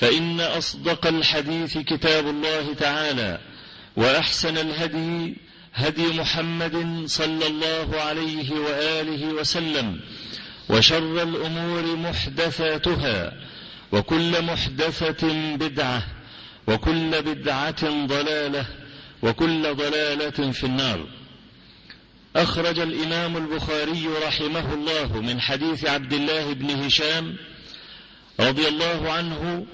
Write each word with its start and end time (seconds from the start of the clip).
فإن 0.00 0.40
أصدق 0.40 1.06
الحديث 1.06 1.78
كتاب 1.78 2.26
الله 2.26 2.74
تعالى 2.74 3.38
وأحسن 3.96 4.58
الهدي 4.58 5.36
هدي 5.74 6.06
محمد 6.06 7.02
صلى 7.06 7.46
الله 7.46 8.00
عليه 8.00 8.52
وآله 8.52 9.26
وسلم 9.26 10.00
وشر 10.68 11.22
الأمور 11.22 11.96
محدثاتها 11.96 13.32
وكل 13.92 14.42
محدثة 14.42 15.56
بدعة 15.56 16.02
وكل 16.68 17.22
بدعة 17.22 18.06
ضلالة 18.06 18.66
وكل 19.22 19.74
ضلالة 19.74 20.52
في 20.52 20.64
النار. 20.64 21.06
أخرج 22.36 22.78
الإمام 22.78 23.36
البخاري 23.36 24.08
رحمه 24.26 24.74
الله 24.74 25.20
من 25.20 25.40
حديث 25.40 25.84
عبد 25.84 26.12
الله 26.12 26.52
بن 26.52 26.70
هشام 26.70 27.36
رضي 28.40 28.68
الله 28.68 29.12
عنه 29.12 29.66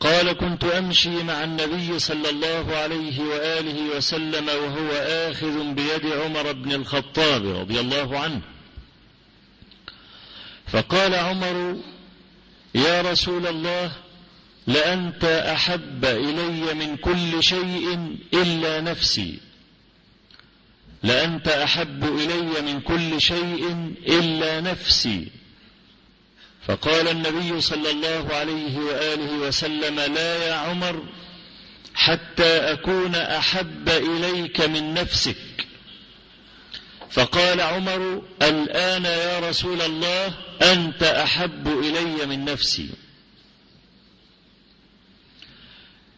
قال 0.00 0.32
كنت 0.32 0.64
أمشي 0.64 1.22
مع 1.22 1.44
النبي 1.44 1.98
صلى 1.98 2.30
الله 2.30 2.76
عليه 2.76 3.20
وآله 3.20 3.96
وسلم 3.96 4.48
وهو 4.48 4.90
آخذ 5.30 5.74
بيد 5.74 6.06
عمر 6.06 6.52
بن 6.52 6.72
الخطاب 6.72 7.46
رضي 7.46 7.80
الله 7.80 8.18
عنه. 8.18 8.40
فقال 10.66 11.14
عمر 11.14 11.76
يا 12.74 13.02
رسول 13.02 13.46
الله 13.46 13.92
لأنت 14.66 15.24
أحب 15.24 16.04
إلي 16.04 16.74
من 16.74 16.96
كل 16.96 17.42
شيء 17.42 18.16
إلا 18.34 18.80
نفسي. 18.80 19.38
لأنت 21.02 21.48
أحب 21.48 22.04
إلي 22.04 22.72
من 22.72 22.80
كل 22.80 23.20
شيء 23.20 23.92
إلا 24.08 24.60
نفسي. 24.60 25.37
فقال 26.68 27.08
النبي 27.08 27.60
صلى 27.60 27.90
الله 27.90 28.34
عليه 28.34 28.78
وآله 28.78 29.32
وسلم 29.32 30.00
لا 30.00 30.46
يا 30.48 30.54
عمر 30.54 31.06
حتى 31.94 32.72
أكون 32.72 33.14
أحب 33.14 33.88
إليك 33.88 34.60
من 34.60 34.94
نفسك. 34.94 35.66
فقال 37.10 37.60
عمر 37.60 38.22
الآن 38.42 39.04
يا 39.04 39.38
رسول 39.50 39.82
الله 39.82 40.34
أنت 40.62 41.02
أحب 41.02 41.68
إلي 41.68 42.26
من 42.26 42.44
نفسي. 42.44 42.90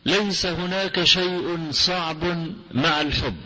ليس 0.06 0.46
هناك 0.46 1.04
شيء 1.04 1.68
صعب 1.70 2.24
مع 2.70 3.00
الحب. 3.00 3.36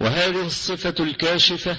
وهذه 0.00 0.46
الصفة 0.46 0.94
الكاشفة 1.00 1.76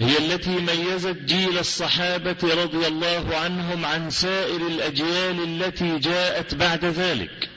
هي 0.00 0.18
التي 0.18 0.50
ميزت 0.50 1.16
جيل 1.16 1.58
الصحابة 1.58 2.36
رضي 2.42 2.86
الله 2.86 3.36
عنهم 3.36 3.84
عن 3.84 4.10
سائر 4.10 4.66
الأجيال 4.66 5.62
التي 5.62 5.98
جاءت 5.98 6.54
بعد 6.54 6.84
ذلك. 6.84 7.50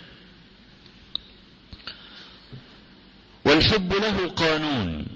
والحب 3.45 3.93
له 3.93 4.29
قانون. 4.29 5.07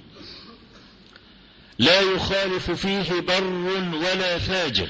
لا 1.80 2.02
يخالف 2.02 2.72
فيه 2.72 3.20
بر 3.20 3.44
ولا 3.96 4.38
فاجر. 4.38 4.90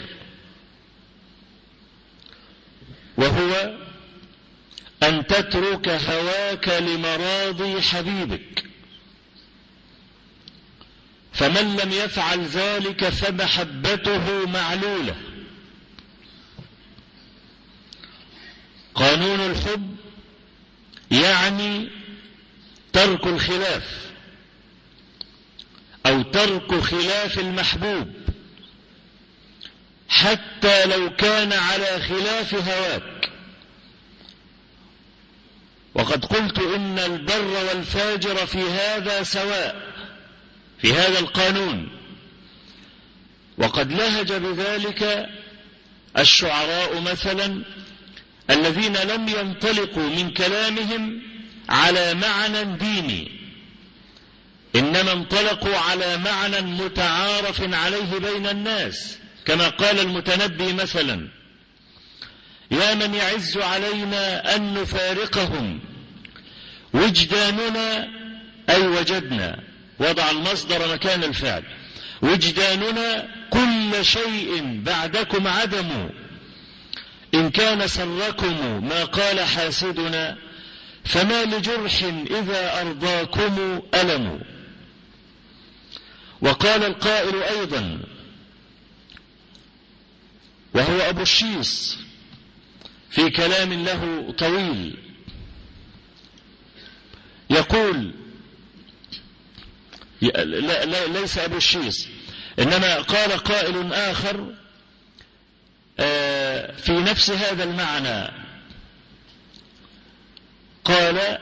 وهو 3.18 3.78
أن 5.04 5.28
تترك 5.28 5.90
هواك 5.90 6.68
لمراضي 6.68 7.82
حبيبك. 7.82 8.65
فمن 11.36 11.76
لم 11.76 11.92
يفعل 11.92 12.46
ذلك 12.46 13.10
فمحبته 13.10 14.48
معلولة. 14.48 15.16
قانون 18.96 19.40
الحب 19.40 19.96
يعني 21.12 21.90
ترك 22.94 23.28
الخلاف 23.28 24.06
أو 26.06 26.22
ترك 26.22 26.80
خلاف 26.80 27.40
المحبوب 27.40 28.14
حتى 30.10 30.86
لو 30.86 31.16
كان 31.16 31.54
على 31.54 32.02
خلاف 32.02 32.54
هواك. 32.54 33.32
وقد 35.94 36.26
قلت 36.26 36.60
إن 36.60 37.00
البر 37.00 37.46
والفاجر 37.46 38.46
في 38.46 38.62
هذا 38.62 39.24
سواء. 39.24 39.85
في 40.78 40.94
هذا 40.94 41.20
القانون. 41.20 41.90
وقد 43.58 43.92
لهج 43.92 44.34
بذلك 44.34 45.30
الشعراء 46.18 47.02
مثلا 47.02 47.64
الذين 48.50 48.98
لم 48.98 49.28
ينطلقوا 49.30 50.10
من 50.10 50.34
كلامهم 50.34 51.22
على 51.70 52.14
معنى 52.14 52.78
ديني. 52.78 53.32
إنما 54.76 55.12
انطلقوا 55.12 55.78
على 55.78 56.18
معنى 56.18 56.62
متعارف 56.62 57.74
عليه 57.74 58.18
بين 58.20 58.48
الناس 58.48 59.18
كما 59.46 59.70
قال 59.70 60.00
المتنبي 60.00 60.74
مثلا 60.74 61.28
يا 62.72 62.94
من 62.94 63.14
يعز 63.14 63.58
علينا 63.58 64.56
أن 64.56 64.74
نفارقهم 64.74 65.80
وجداننا 66.94 68.08
أي 68.70 68.88
وجدنا. 68.88 69.75
وضع 70.00 70.32
المصدر 70.32 70.94
مكان 70.94 71.24
الفعل. 71.24 71.64
وجداننا 72.22 73.28
كل 73.50 74.06
شيء 74.06 74.82
بعدكم 74.86 75.48
عدم. 75.48 76.10
إن 77.34 77.50
كان 77.50 77.88
سركم 77.88 78.86
ما 78.88 79.04
قال 79.04 79.40
حاسدنا 79.40 80.38
فما 81.06 81.44
لجرح 81.44 82.04
إذا 82.30 82.82
أرضاكم 82.82 83.82
ألم. 83.94 84.42
وقال 86.42 86.84
القائل 86.84 87.44
أيضا 87.44 88.00
وهو 90.74 91.00
أبو 91.00 91.22
الشيص 91.22 91.98
في 93.10 93.30
كلام 93.30 93.74
له 93.74 94.34
طويل. 94.38 94.98
يقول 97.50 98.25
لا, 100.32 100.86
لا 100.86 101.06
ليس 101.20 101.38
أبو 101.38 101.58
الشيص 101.58 102.08
إنما 102.60 102.96
قال 102.96 103.32
قائل 103.32 103.94
آخر 103.94 104.54
في 106.78 106.92
نفس 106.92 107.32
هذا 107.32 107.64
المعنى. 107.64 108.46
قال 110.86 111.38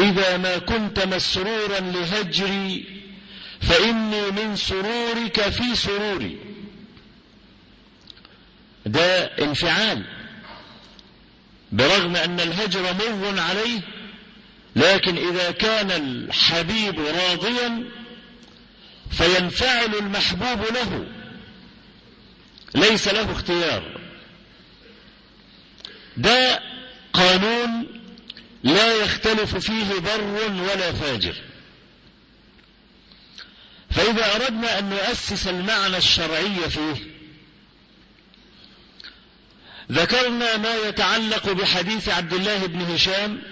إذا 0.00 0.36
ما 0.36 0.58
كنت 0.58 1.00
مسرورا 1.06 1.80
لهجري 1.80 3.02
فإني 3.60 4.30
من 4.30 4.56
سرورك 4.56 5.40
في 5.40 5.74
سروري. 5.74 6.38
ده 8.86 9.24
انفعال 9.24 10.04
برغم 11.72 12.16
أن 12.16 12.40
الهجر 12.40 12.82
مر 12.94 13.40
عليه 13.40 13.80
لكن 14.76 15.16
إذا 15.16 15.50
كان 15.50 15.90
الحبيب 15.90 17.00
راضيا 17.00 17.90
فينفعل 19.10 19.94
المحبوب 19.94 20.60
له. 20.74 21.06
ليس 22.74 23.08
له 23.08 23.32
اختيار. 23.32 24.00
ده 26.16 26.60
قانون 27.12 28.00
لا 28.64 28.94
يختلف 28.94 29.56
فيه 29.56 29.98
بر 30.00 30.24
ولا 30.62 30.92
فاجر. 30.92 31.34
فإذا 33.90 34.34
أردنا 34.34 34.78
أن 34.78 34.90
نؤسس 34.90 35.48
المعنى 35.48 35.96
الشرعي 35.96 36.70
فيه 36.70 37.14
ذكرنا 39.92 40.56
ما 40.56 40.76
يتعلق 40.76 41.52
بحديث 41.52 42.08
عبد 42.08 42.32
الله 42.32 42.66
بن 42.66 42.80
هشام 42.80 43.42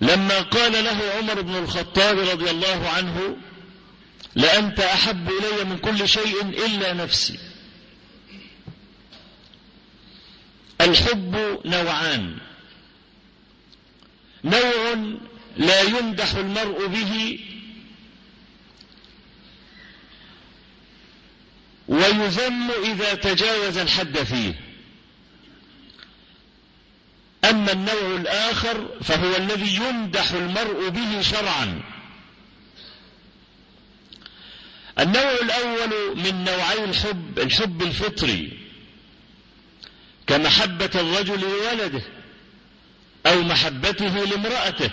لما 0.00 0.40
قال 0.40 0.84
له 0.84 1.12
عمر 1.18 1.40
بن 1.40 1.56
الخطاب 1.56 2.18
رضي 2.18 2.50
الله 2.50 2.88
عنه 2.88 3.36
لأنت 4.34 4.80
أحب 4.80 5.30
إلي 5.30 5.64
من 5.64 5.78
كل 5.78 6.08
شيء 6.08 6.42
إلا 6.42 6.92
نفسي. 6.92 7.38
الحب 10.80 11.58
نوعان. 11.64 12.38
نوع 14.44 14.94
لا 15.56 15.80
يمدح 15.80 16.34
المرء 16.34 16.86
به 16.86 17.40
ويذم 21.88 22.70
إذا 22.84 23.14
تجاوز 23.14 23.78
الحد 23.78 24.18
فيه. 24.18 24.69
أما 27.50 27.72
النوع 27.72 28.16
الآخر 28.16 28.88
فهو 29.02 29.36
الذي 29.36 29.76
يمدح 29.76 30.30
المرء 30.30 30.88
به 30.88 31.20
شرعا. 31.20 31.82
النوع 34.98 35.32
الأول 35.42 36.16
من 36.16 36.44
نوعي 36.44 36.84
الحب 36.84 37.38
الحب 37.38 37.82
الفطري 37.82 38.58
كمحبة 40.26 40.90
الرجل 40.94 41.40
لولده 41.40 42.02
أو 43.26 43.42
محبته 43.42 44.24
لامرأته 44.24 44.90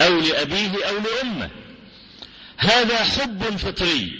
أو 0.00 0.20
لأبيه 0.20 0.88
أو 0.88 0.98
لأمه. 0.98 1.50
هذا 2.56 3.04
حب 3.04 3.56
فطري 3.56 4.12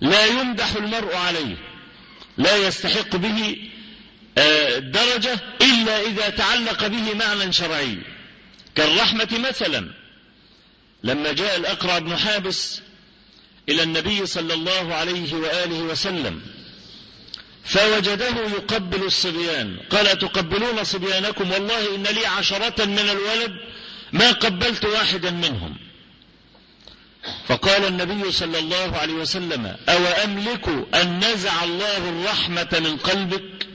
لا 0.00 0.26
يمدح 0.26 0.76
المرء 0.76 1.16
عليه 1.16 1.56
لا 2.38 2.56
يستحق 2.56 3.16
به 3.16 3.70
درجة 4.78 5.38
إلا 5.62 6.00
إذا 6.00 6.28
تعلق 6.28 6.86
به 6.86 7.14
معنى 7.14 7.52
شرعي. 7.52 7.98
كالرحمة 8.74 9.28
مثلا. 9.48 9.90
لما 11.04 11.32
جاء 11.32 11.56
الأقرع 11.56 11.98
بن 11.98 12.16
حابس 12.16 12.80
إلى 13.68 13.82
النبي 13.82 14.26
صلى 14.26 14.54
الله 14.54 14.94
عليه 14.94 15.34
وآله 15.34 15.78
وسلم 15.78 16.40
فوجده 17.64 18.36
يقبل 18.56 19.02
الصبيان. 19.02 19.78
قال 19.90 20.18
تقبلون 20.18 20.84
صبيانكم؟ 20.84 21.50
والله 21.50 21.94
إن 21.94 22.02
لي 22.02 22.26
عشرة 22.26 22.84
من 22.84 22.98
الولد 22.98 23.52
ما 24.12 24.32
قبلت 24.32 24.84
واحدا 24.84 25.30
منهم. 25.30 25.76
فقال 27.48 27.84
النبي 27.84 28.32
صلى 28.32 28.58
الله 28.58 28.96
عليه 28.96 29.12
وسلم 29.12 29.76
أو 29.88 30.04
أملك 30.24 30.68
أن 30.94 31.18
نزع 31.18 31.64
الله 31.64 32.08
الرحمة 32.08 32.68
من 32.72 32.96
قلبك 32.96 33.66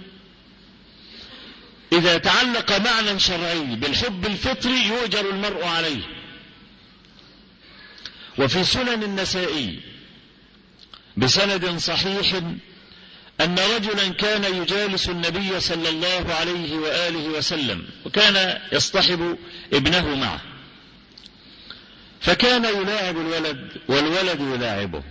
إذا 1.98 2.18
تعلق 2.18 2.72
معنى 2.72 3.20
شرعي 3.20 3.60
بالحب 3.60 4.26
الفطري 4.26 4.88
يؤجر 4.88 5.30
المرء 5.30 5.66
عليه. 5.66 6.02
وفي 8.38 8.64
سنن 8.64 9.04
النسائي 9.04 9.80
بسند 11.18 11.78
صحيح 11.78 12.34
أن 13.42 13.60
رجلا 13.76 14.08
كان 14.08 14.44
يجالس 14.44 15.10
النبي 15.10 15.60
صلى 15.60 15.90
الله 15.90 16.34
عليه 16.34 16.76
وآله 16.76 17.28
وسلم 17.28 17.88
وكان 18.06 18.62
يصطحب 18.72 19.38
ابنه 19.74 20.16
معه. 20.16 20.42
فكان 22.22 22.66
يلاعب 22.66 23.18
الولد 23.18 23.72
والولد 23.88 24.42
يلاعبه. 24.42 25.04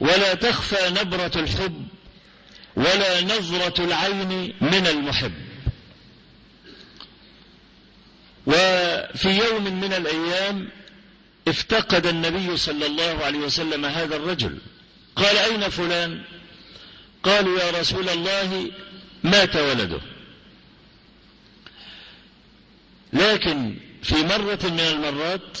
ولا 0.00 0.34
تخفى 0.34 0.90
نبرة 0.90 1.32
الحب 1.36 1.86
ولا 2.80 3.20
نظرة 3.20 3.84
العين 3.84 4.54
من 4.60 4.86
المحب. 4.86 5.32
وفي 8.46 9.28
يوم 9.28 9.80
من 9.80 9.92
الأيام 9.92 10.68
افتقد 11.48 12.06
النبي 12.06 12.56
صلى 12.56 12.86
الله 12.86 13.24
عليه 13.24 13.38
وسلم 13.38 13.84
هذا 13.86 14.16
الرجل. 14.16 14.58
قال 15.16 15.36
أين 15.36 15.68
فلان؟ 15.68 16.22
قالوا 17.22 17.60
يا 17.60 17.70
رسول 17.80 18.08
الله 18.08 18.70
مات 19.24 19.56
ولده. 19.56 20.00
لكن 23.12 23.76
في 24.02 24.14
مرة 24.14 24.58
من 24.62 24.80
المرات 24.80 25.58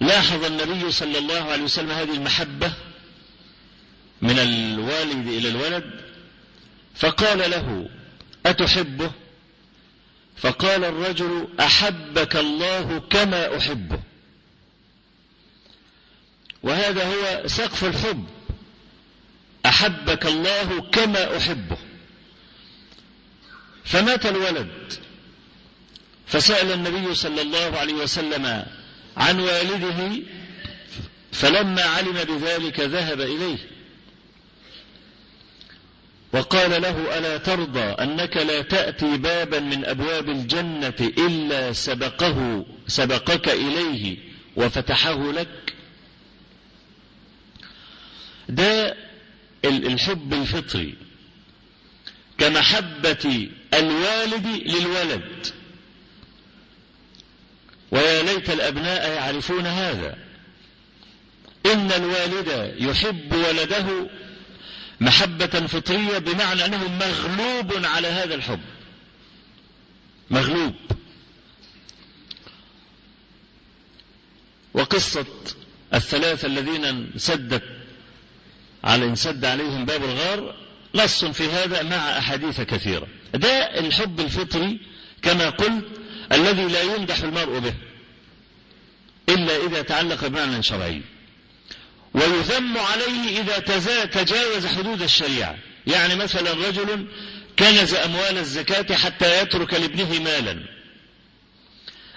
لاحظ 0.00 0.44
النبي 0.44 0.90
صلى 0.90 1.18
الله 1.18 1.42
عليه 1.42 1.62
وسلم 1.62 1.90
هذه 1.90 2.14
المحبة 2.14 2.72
من 4.22 4.38
الوالد 4.38 5.28
إلى 5.28 5.48
الولد 5.48 5.90
فقال 6.94 7.38
له 7.50 7.88
أتحبه؟ 8.46 9.10
فقال 10.36 10.84
الرجل 10.84 11.48
أحبك 11.60 12.36
الله 12.36 12.98
كما 13.10 13.56
أحبه. 13.56 13.98
وهذا 16.62 17.04
هو 17.04 17.48
سقف 17.48 17.84
الحب. 17.84 18.24
أحبك 19.66 20.26
الله 20.26 20.80
كما 20.80 21.36
أحبه. 21.36 21.76
فمات 23.84 24.26
الولد. 24.26 24.92
فسأل 26.26 26.72
النبي 26.72 27.14
صلى 27.14 27.42
الله 27.42 27.78
عليه 27.78 27.94
وسلم 27.94 28.66
عن 29.16 29.40
والده 29.40 30.22
فلما 31.32 31.82
علم 31.82 32.24
بذلك 32.24 32.80
ذهب 32.80 33.20
إليه. 33.20 33.71
وقال 36.32 36.82
له 36.82 37.18
ألا 37.18 37.36
ترضى 37.36 37.80
أنك 37.80 38.36
لا 38.36 38.62
تأتي 38.62 39.16
بابا 39.16 39.60
من 39.60 39.84
أبواب 39.84 40.28
الجنة 40.28 40.94
إلا 41.00 41.72
سبقه 41.72 42.66
سبقك 42.86 43.48
إليه 43.48 44.16
وفتحه 44.56 45.32
لك 45.32 45.74
ده 48.48 48.96
الحب 49.64 50.32
الفطري. 50.34 50.94
كمحبة 52.38 53.48
الوالد 53.74 54.46
للولد. 54.46 55.46
ويا 57.90 58.22
ليت 58.22 58.50
الأبناء 58.50 59.10
يعرفون 59.12 59.66
هذا. 59.66 60.16
إن 61.66 61.92
الوالد 61.92 62.74
يحب 62.78 63.32
ولده 63.34 64.10
محبة 65.00 65.46
فطرية 65.46 66.18
بمعنى 66.18 66.64
أنه 66.64 66.88
مغلوب 66.88 67.84
على 67.84 68.08
هذا 68.08 68.34
الحب. 68.34 68.60
مغلوب. 70.30 70.74
وقصة 74.74 75.26
الثلاثة 75.94 76.46
الذين 76.48 76.84
انسدت 76.84 77.62
على 78.84 79.04
انسد 79.04 79.44
عليهم 79.44 79.84
باب 79.84 80.04
الغار 80.04 80.54
نص 80.94 81.24
في 81.24 81.50
هذا 81.50 81.82
مع 81.82 82.18
أحاديث 82.18 82.60
كثيرة. 82.60 83.06
ده 83.34 83.78
الحب 83.78 84.20
الفطري 84.20 84.80
كما 85.22 85.50
قلت 85.50 85.84
الذي 86.32 86.64
لا 86.64 86.82
يمدح 86.82 87.18
المرء 87.18 87.58
به 87.58 87.74
إلا 89.28 89.56
إذا 89.66 89.82
تعلق 89.82 90.26
بمعنى 90.26 90.62
شرعي. 90.62 91.02
ويذم 92.14 92.78
عليه 92.78 93.40
إذا 93.40 93.58
تجاوز 94.04 94.66
حدود 94.66 95.02
الشريعة. 95.02 95.56
يعني 95.86 96.14
مثلا 96.14 96.52
رجل 96.52 97.06
كنز 97.58 97.94
أموال 97.94 98.38
الزكاة 98.38 98.96
حتى 98.96 99.42
يترك 99.42 99.74
لابنه 99.74 100.20
مالا. 100.20 100.58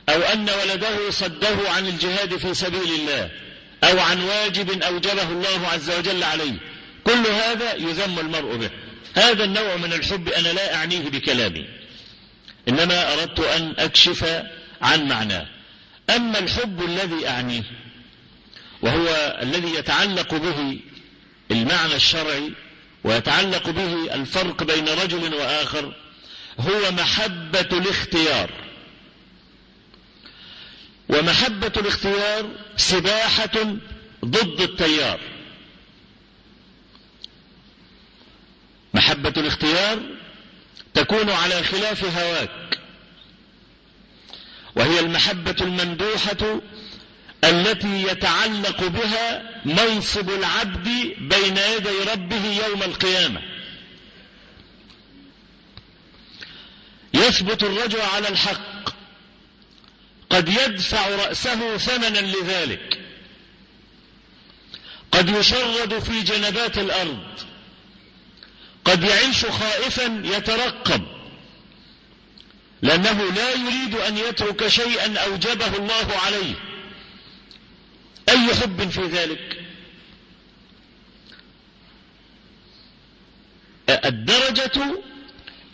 أو 0.09 0.21
أن 0.21 0.49
ولده 0.49 1.11
صده 1.11 1.71
عن 1.71 1.87
الجهاد 1.87 2.37
في 2.37 2.53
سبيل 2.53 2.93
الله. 2.99 3.31
أو 3.83 3.99
عن 3.99 4.21
واجب 4.21 4.83
أوجبه 4.83 5.29
الله 5.29 5.67
عز 5.67 5.91
وجل 5.91 6.23
عليه. 6.23 6.53
كل 7.03 7.27
هذا 7.27 7.75
يذم 7.75 8.19
المرء 8.19 8.55
به. 8.55 8.69
هذا 9.15 9.43
النوع 9.43 9.75
من 9.75 9.93
الحب 9.93 10.29
أنا 10.29 10.49
لا 10.49 10.75
أعنيه 10.75 11.09
بكلامي. 11.09 11.67
إنما 12.69 13.13
أردت 13.13 13.39
أن 13.39 13.73
أكشف 13.77 14.43
عن 14.81 15.07
معناه. 15.07 15.47
أما 16.15 16.39
الحب 16.39 16.83
الذي 16.83 17.27
أعنيه 17.27 17.63
وهو 18.81 19.37
الذي 19.41 19.73
يتعلق 19.73 20.35
به 20.35 20.79
المعنى 21.51 21.95
الشرعي 21.95 22.51
ويتعلق 23.03 23.69
به 23.69 24.13
الفرق 24.15 24.63
بين 24.63 24.89
رجل 24.89 25.33
وآخر 25.33 25.93
هو 26.59 26.91
محبة 26.91 27.69
الاختيار. 27.71 28.49
ومحبة 31.09 31.71
الاختيار 31.77 32.49
سباحة 32.77 33.77
ضد 34.25 34.61
التيار. 34.61 35.19
محبة 38.93 39.33
الاختيار 39.37 39.99
تكون 40.93 41.29
على 41.29 41.63
خلاف 41.63 42.17
هواك 42.17 42.79
وهي 44.75 44.99
المحبة 44.99 45.55
الممدوحة 45.61 46.61
التي 47.45 48.03
يتعلق 48.03 48.83
بها 48.83 49.61
منصب 49.65 50.29
العبد 50.29 50.87
بين 51.17 51.57
يدي 51.57 52.11
ربه 52.13 52.65
يوم 52.67 52.83
القيامة. 52.83 53.41
يثبت 57.13 57.63
الرجل 57.63 58.01
على 58.01 58.29
الحق. 58.29 58.89
قد 60.29 60.49
يدفع 60.49 61.09
رأسه 61.09 61.77
ثمنا 61.77 62.19
لذلك. 62.19 62.99
قد 65.11 65.29
يشرد 65.29 65.99
في 65.99 66.21
جنبات 66.21 66.77
الأرض. 66.77 67.39
قد 68.85 69.03
يعيش 69.03 69.45
خائفا 69.45 70.21
يترقب. 70.25 71.01
لأنه 72.81 73.31
لا 73.31 73.49
يريد 73.51 73.95
أن 73.95 74.17
يترك 74.17 74.67
شيئا 74.67 75.17
أوجبه 75.17 75.75
الله 75.77 76.17
عليه. 76.25 76.64
أي 78.29 78.55
حب 78.55 78.89
في 78.89 79.01
ذلك؟ 79.01 79.61
الدرجة 83.89 85.01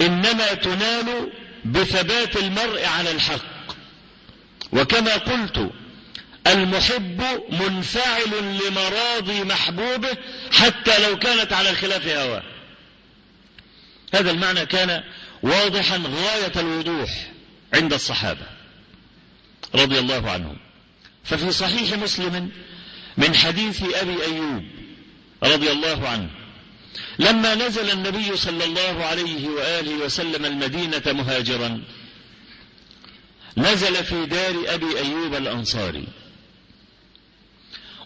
إنما 0.01 0.53
تنال 0.53 1.31
بثبات 1.65 2.37
المرء 2.37 2.85
على 2.85 3.11
الحق. 3.11 3.75
وكما 4.73 5.17
قلت 5.17 5.71
المحب 6.47 7.23
منفعل 7.49 8.59
لمراضي 8.67 9.43
محبوبه 9.43 10.17
حتى 10.51 11.09
لو 11.09 11.19
كانت 11.19 11.53
على 11.53 11.73
خلاف 11.75 12.07
هواه. 12.07 12.43
هذا 14.13 14.31
المعنى 14.31 14.65
كان 14.65 15.03
واضحا 15.43 15.97
غاية 15.97 16.51
الوضوح 16.55 17.31
عند 17.73 17.93
الصحابة 17.93 18.45
رضي 19.75 19.99
الله 19.99 20.31
عنهم. 20.31 20.57
ففي 21.23 21.51
صحيح 21.51 21.93
مسلم 21.93 22.49
من 23.17 23.35
حديث 23.35 23.83
أبي 23.95 24.23
أيوب 24.23 24.63
رضي 25.43 25.71
الله 25.71 26.07
عنه 26.07 26.29
لما 27.19 27.55
نزل 27.55 27.89
النبي 27.89 28.37
صلى 28.37 28.63
الله 28.63 29.05
عليه 29.05 29.47
وآله 29.49 30.05
وسلم 30.05 30.45
المدينة 30.45 31.03
مهاجرا 31.05 31.83
نزل 33.57 34.03
في 34.03 34.25
دار 34.25 34.55
أبي 34.67 34.99
أيوب 34.99 35.33
الأنصاري. 35.33 36.07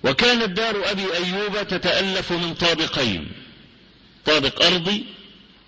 وكانت 0.03 0.50
دار 0.57 0.91
أبي 0.91 1.05
أيوب 1.13 1.67
تتألف 1.67 2.31
من 2.31 2.53
طابقين 2.53 3.31
طابق 4.25 4.65
أرضي 4.65 5.05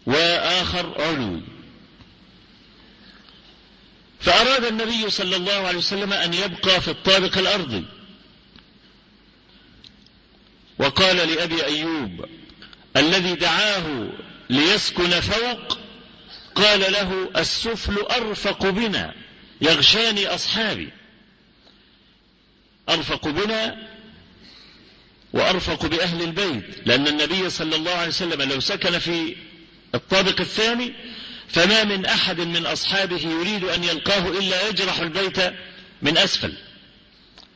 وآخر 0.05 1.01
علوي. 1.01 1.41
فأراد 4.19 4.65
النبي 4.65 5.09
صلى 5.09 5.35
الله 5.35 5.53
عليه 5.53 5.77
وسلم 5.77 6.13
أن 6.13 6.33
يبقى 6.33 6.81
في 6.81 6.87
الطابق 6.87 7.37
الأرضي. 7.37 7.85
وقال 10.79 11.15
لأبي 11.15 11.65
أيوب 11.65 12.25
الذي 12.97 13.35
دعاه 13.35 14.09
ليسكن 14.49 15.19
فوق 15.19 15.77
قال 16.55 16.79
له 16.79 17.29
السفل 17.37 17.97
أرفق 17.97 18.69
بنا 18.69 19.13
يغشاني 19.61 20.27
أصحابي. 20.27 20.89
أرفق 22.89 23.27
بنا 23.27 23.87
وأرفق 25.33 25.85
بأهل 25.85 26.21
البيت. 26.21 26.63
لأن 26.85 27.07
النبي 27.07 27.49
صلى 27.49 27.75
الله 27.75 27.91
عليه 27.91 28.07
وسلم 28.07 28.41
لو 28.41 28.59
سكن 28.59 28.99
في 28.99 29.35
الطابق 29.95 30.41
الثاني 30.41 30.93
فما 31.49 31.83
من 31.83 32.05
أحد 32.05 32.41
من 32.41 32.65
أصحابه 32.65 33.21
يريد 33.21 33.63
أن 33.63 33.83
يلقاه 33.83 34.27
إلا 34.27 34.69
يجرح 34.69 34.99
البيت 34.99 35.39
من 36.01 36.17
أسفل. 36.17 36.53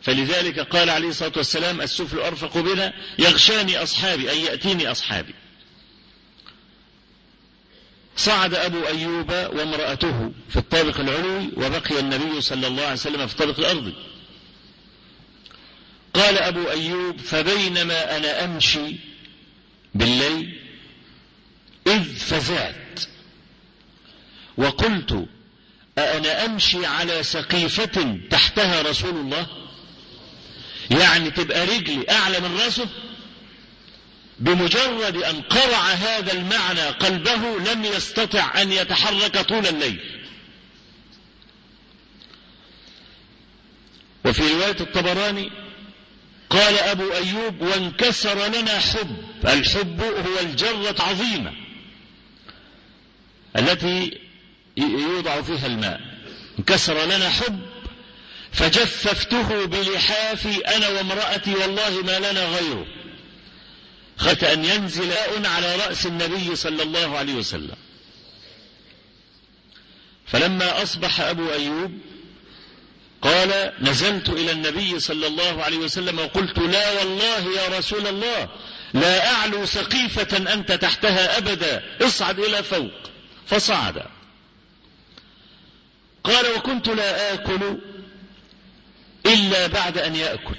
فلذلك 0.01 0.59
قال 0.59 0.89
عليه 0.89 1.09
الصلاة 1.09 1.33
والسلام 1.37 1.81
السفل 1.81 2.19
أرفق 2.19 2.57
بنا 2.57 2.93
يغشاني 3.19 3.83
أصحابي 3.83 4.29
أي 4.29 4.41
يأتيني 4.43 4.91
أصحابي. 4.91 5.33
صعد 8.17 8.53
أبو 8.53 8.87
أيوب 8.87 9.29
وامرأته 9.29 10.31
في 10.49 10.57
الطابق 10.57 10.99
العلوي 10.99 11.49
وبقي 11.57 11.99
النبي 11.99 12.41
صلى 12.41 12.67
الله 12.67 12.83
عليه 12.83 12.93
وسلم 12.93 13.27
في 13.27 13.33
الطابق 13.33 13.59
الأرضي 13.59 13.93
قال 16.13 16.37
أبو 16.37 16.69
أيوب 16.69 17.19
فبينما 17.19 18.17
أنا 18.17 18.45
أمشي 18.45 18.95
بالليل 19.95 20.59
إذ 21.87 22.15
فزعت. 22.15 22.80
وقلت 24.57 25.27
أأنا 25.97 26.45
أمشي 26.45 26.85
على 26.85 27.23
سقيفة 27.23 28.19
تحتها 28.29 28.81
رسول 28.81 29.15
الله؟ 29.15 29.47
يعني 30.91 31.31
تبقى 31.31 31.65
رجلي 31.65 32.11
أعلى 32.11 32.39
من 32.39 32.57
راسه؟ 32.57 32.87
بمجرد 34.39 35.17
أن 35.17 35.41
قرع 35.41 35.81
هذا 35.81 36.33
المعنى 36.33 36.81
قلبه 36.81 37.59
لم 37.59 37.85
يستطع 37.85 38.61
أن 38.61 38.71
يتحرك 38.71 39.37
طول 39.37 39.67
الليل. 39.67 39.99
وفي 44.25 44.53
رواية 44.53 44.77
الطبراني 44.79 45.51
قال 46.49 46.79
أبو 46.79 47.13
أيوب 47.13 47.61
وانكسر 47.61 48.47
لنا 48.47 48.79
حب 48.79 49.15
الحب 49.47 50.01
هو 50.01 50.39
الجرة 50.39 50.95
عظيمة 50.99 51.53
التي 53.57 54.19
يوضع 54.85 55.41
فيها 55.41 55.67
الماء. 55.67 55.99
انكسر 56.59 57.05
لنا 57.05 57.29
حب 57.29 57.59
فجففته 58.51 59.65
بلحافي 59.65 60.57
أنا 60.57 60.87
وامرأتي 60.87 61.55
والله 61.55 62.01
ما 62.01 62.19
لنا 62.19 62.45
غيره. 62.45 62.85
خت 64.17 64.43
أن 64.43 64.65
ينزل 64.65 65.11
على 65.45 65.75
رأس 65.75 66.05
النبي 66.05 66.55
صلى 66.55 66.83
الله 66.83 67.17
عليه 67.17 67.33
وسلم. 67.33 67.75
فلما 70.25 70.83
أصبح 70.83 71.21
أبو 71.21 71.51
أيوب 71.51 71.91
قال 73.21 73.73
نزلت 73.81 74.29
إلى 74.29 74.51
النبي 74.51 74.99
صلى 74.99 75.27
الله 75.27 75.63
عليه 75.63 75.77
وسلم 75.77 76.19
وقلت 76.19 76.59
لا 76.59 76.91
والله 76.91 77.61
يا 77.61 77.77
رسول 77.77 78.07
الله 78.07 78.49
لا 78.93 79.31
أعلو 79.31 79.65
سقيفة 79.65 80.53
أنت 80.53 80.71
تحتها 80.71 81.37
أبدا 81.37 81.83
اصعد 82.01 82.39
إلى 82.39 82.63
فوق. 82.63 82.91
فصعد. 83.47 84.03
قال 86.23 86.45
وكنت 86.57 86.87
لا 86.87 87.33
آكل 87.33 87.77
إلا 89.25 89.67
بعد 89.67 89.97
أن 89.97 90.15
يأكل. 90.15 90.55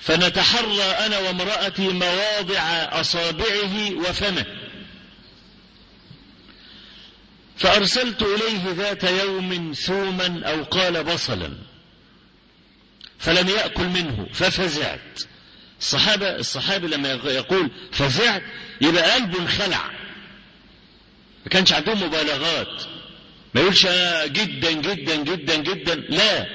فنتحرى 0.00 0.82
أنا 0.82 1.18
وامرأتي 1.18 1.88
مواضع 1.88 2.60
أصابعه 3.00 3.94
وفمه. 3.94 4.46
فأرسلت 7.56 8.22
إليه 8.22 8.72
ذات 8.72 9.04
يوم 9.04 9.72
ثوما 9.72 10.42
أو 10.44 10.62
قال 10.62 11.04
بصلا. 11.04 11.52
فلم 13.18 13.48
يأكل 13.48 13.84
منه 13.84 14.26
ففزعت. 14.32 15.22
الصحابة 15.80 16.36
الصحابي 16.36 16.86
لما 16.86 17.12
يقول 17.12 17.70
فزعت 17.92 18.42
يبقى 18.80 19.10
قلبه 19.12 19.38
انخلع 19.40 19.90
ما 21.44 21.50
كانش 21.50 21.72
عندهم 21.72 22.02
مبالغات. 22.02 22.82
ما 23.54 23.60
يقولش 23.60 23.86
أنا 23.86 24.26
جدا 24.26 24.72
جدا 24.72 25.16
جدا 25.16 25.56
جدا. 25.56 25.94
لا. 25.94 26.46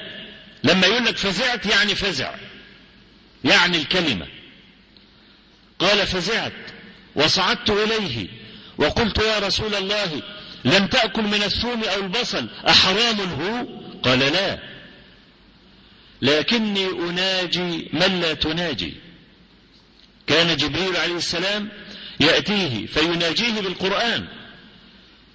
لما 0.64 0.88
يقول 0.88 1.06
لك 1.06 1.18
فزعت 1.18 1.66
يعني 1.66 1.96
فزع. 1.96 2.36
يعني 3.44 3.78
الكلمة. 3.78 4.28
قال 5.80 6.08
فزعت. 6.08 6.54
وصعدت 7.16 7.70
إليه. 7.70 8.28
وقلت 8.78 9.18
يا 9.18 9.40
رسول 9.40 9.76
الله 9.76 10.22
لم 10.66 10.88
تأكل 10.88 11.24
من 11.24 11.44
الثوم 11.44 11.84
أو 11.84 12.02
البصل 12.02 12.50
أحرام 12.70 13.20
هو؟ 13.20 13.68
قال 14.04 14.20
لا. 14.20 14.60
لكني 16.22 16.86
أناجي 16.86 17.90
من 17.94 18.20
لا 18.22 18.34
تناجي. 18.34 18.94
كان 20.28 20.58
جبريل 20.58 20.98
عليه 20.98 21.16
السلام 21.16 21.70
يأتيه 22.20 22.86
فيناجيه 22.86 23.62
بالقرآن. 23.62 24.28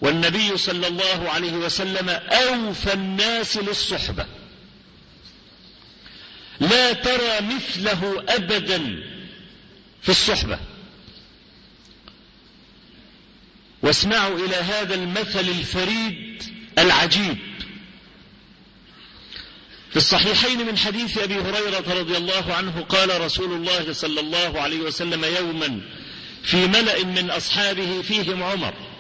والنبي 0.02 0.56
صلى 0.56 0.86
الله 0.86 1.30
عليه 1.30 1.52
وسلم 1.52 2.08
أوفى 2.08 2.92
الناس 2.92 3.56
للصحبة. 3.56 4.26
لا 6.60 6.92
ترى 6.92 7.40
مثله 7.40 8.24
أبدا 8.28 8.78
في 10.02 10.08
الصحبة. 10.08 10.58
واسمعوا 13.82 14.38
إلى 14.46 14.56
هذا 14.56 14.94
المثل 14.94 15.40
الفريد 15.40 16.42
العجيب. 16.78 17.38
في 19.90 19.96
الصحيحين 19.96 20.66
من 20.66 20.78
حديث 20.78 21.18
أبي 21.18 21.34
هريرة 21.34 21.94
رضي 22.00 22.16
الله 22.16 22.54
عنه 22.54 22.80
قال 22.88 23.20
رسول 23.20 23.52
الله 23.52 23.92
صلى 23.92 24.20
الله 24.20 24.60
عليه 24.60 24.80
وسلم 24.80 25.24
يوما 25.24 25.80
في 26.42 26.66
ملأ 26.66 27.04
من 27.04 27.30
أصحابه 27.30 28.02
فيهم 28.02 28.42
عمر. 28.42 28.91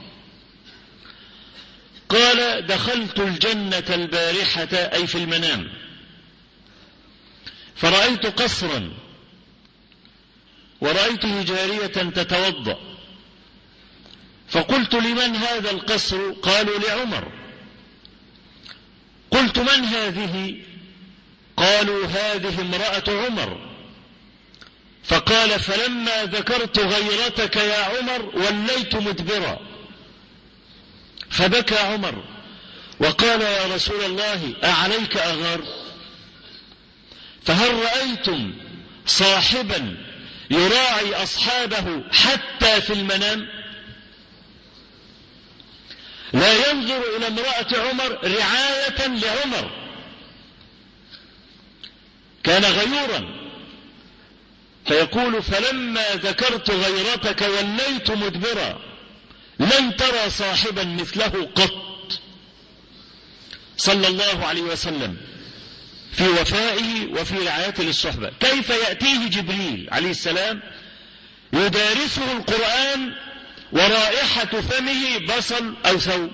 دخلت 2.60 3.20
الجنة 3.20 3.84
البارحة 3.90 4.74
أي 4.74 5.06
في 5.06 5.14
المنام 5.14 5.68
فرأيت 7.76 8.26
قصرا 8.26 8.92
ورأيته 10.80 11.42
جارية 11.42 11.86
تتوضأ 11.86 12.92
فقلت 14.52 14.94
لمن 14.94 15.36
هذا 15.36 15.70
القصر؟ 15.70 16.32
قالوا 16.32 16.78
لعمر. 16.78 17.32
قلت 19.30 19.58
من 19.58 19.84
هذه؟ 19.84 20.56
قالوا 21.56 22.06
هذه 22.06 22.60
امرأة 22.60 23.26
عمر. 23.26 23.72
فقال 25.04 25.60
فلما 25.60 26.24
ذكرت 26.24 26.78
غيرتك 26.78 27.56
يا 27.56 27.84
عمر 27.84 28.22
وليت 28.34 28.94
مدبرا. 28.94 29.58
فبكى 31.30 31.78
عمر. 31.78 32.24
وقال 33.02 33.42
يا 33.42 33.74
رسول 33.74 34.04
الله 34.04 34.54
أعليك 34.64 35.16
أغار 35.16 35.60
فهل 37.44 37.74
رأيتم 37.74 38.54
صاحبا 39.06 39.96
يراعي 40.50 41.22
أصحابه 41.22 42.04
حتى 42.12 42.80
في 42.80 42.92
المنام؟ 42.92 43.48
لا 46.32 46.70
ينظر 46.70 47.16
إلى 47.16 47.26
امرأة 47.26 47.88
عمر 47.88 48.18
رعاية 48.24 49.06
لعمر. 49.06 49.70
كان 52.44 52.64
غيورا. 52.64 53.42
فيقول 54.86 55.42
فلما 55.42 56.04
ذكرت 56.14 56.70
غيرتك 56.70 57.42
وليت 57.42 58.10
مدبرا 58.10 58.80
لن 59.58 59.96
ترى 59.96 60.30
صاحبا 60.30 60.84
مثله 60.84 61.48
قط. 61.54 61.91
صلى 63.76 64.08
الله 64.08 64.46
عليه 64.46 64.62
وسلم 64.62 65.16
في 66.12 66.28
وفائه 66.28 67.06
وفي 67.06 67.34
رعايته 67.34 67.84
للصحبة. 67.84 68.32
كيف 68.40 68.70
يأتيه 68.70 69.28
جبريل 69.28 69.88
عليه 69.92 70.10
السلام؟ 70.10 70.62
يدارسه 71.52 72.32
القرآن 72.32 73.12
ورائحة 73.72 74.60
فمه 74.60 75.18
بصل 75.36 75.76
أو 75.86 75.98
ثوب 75.98 76.30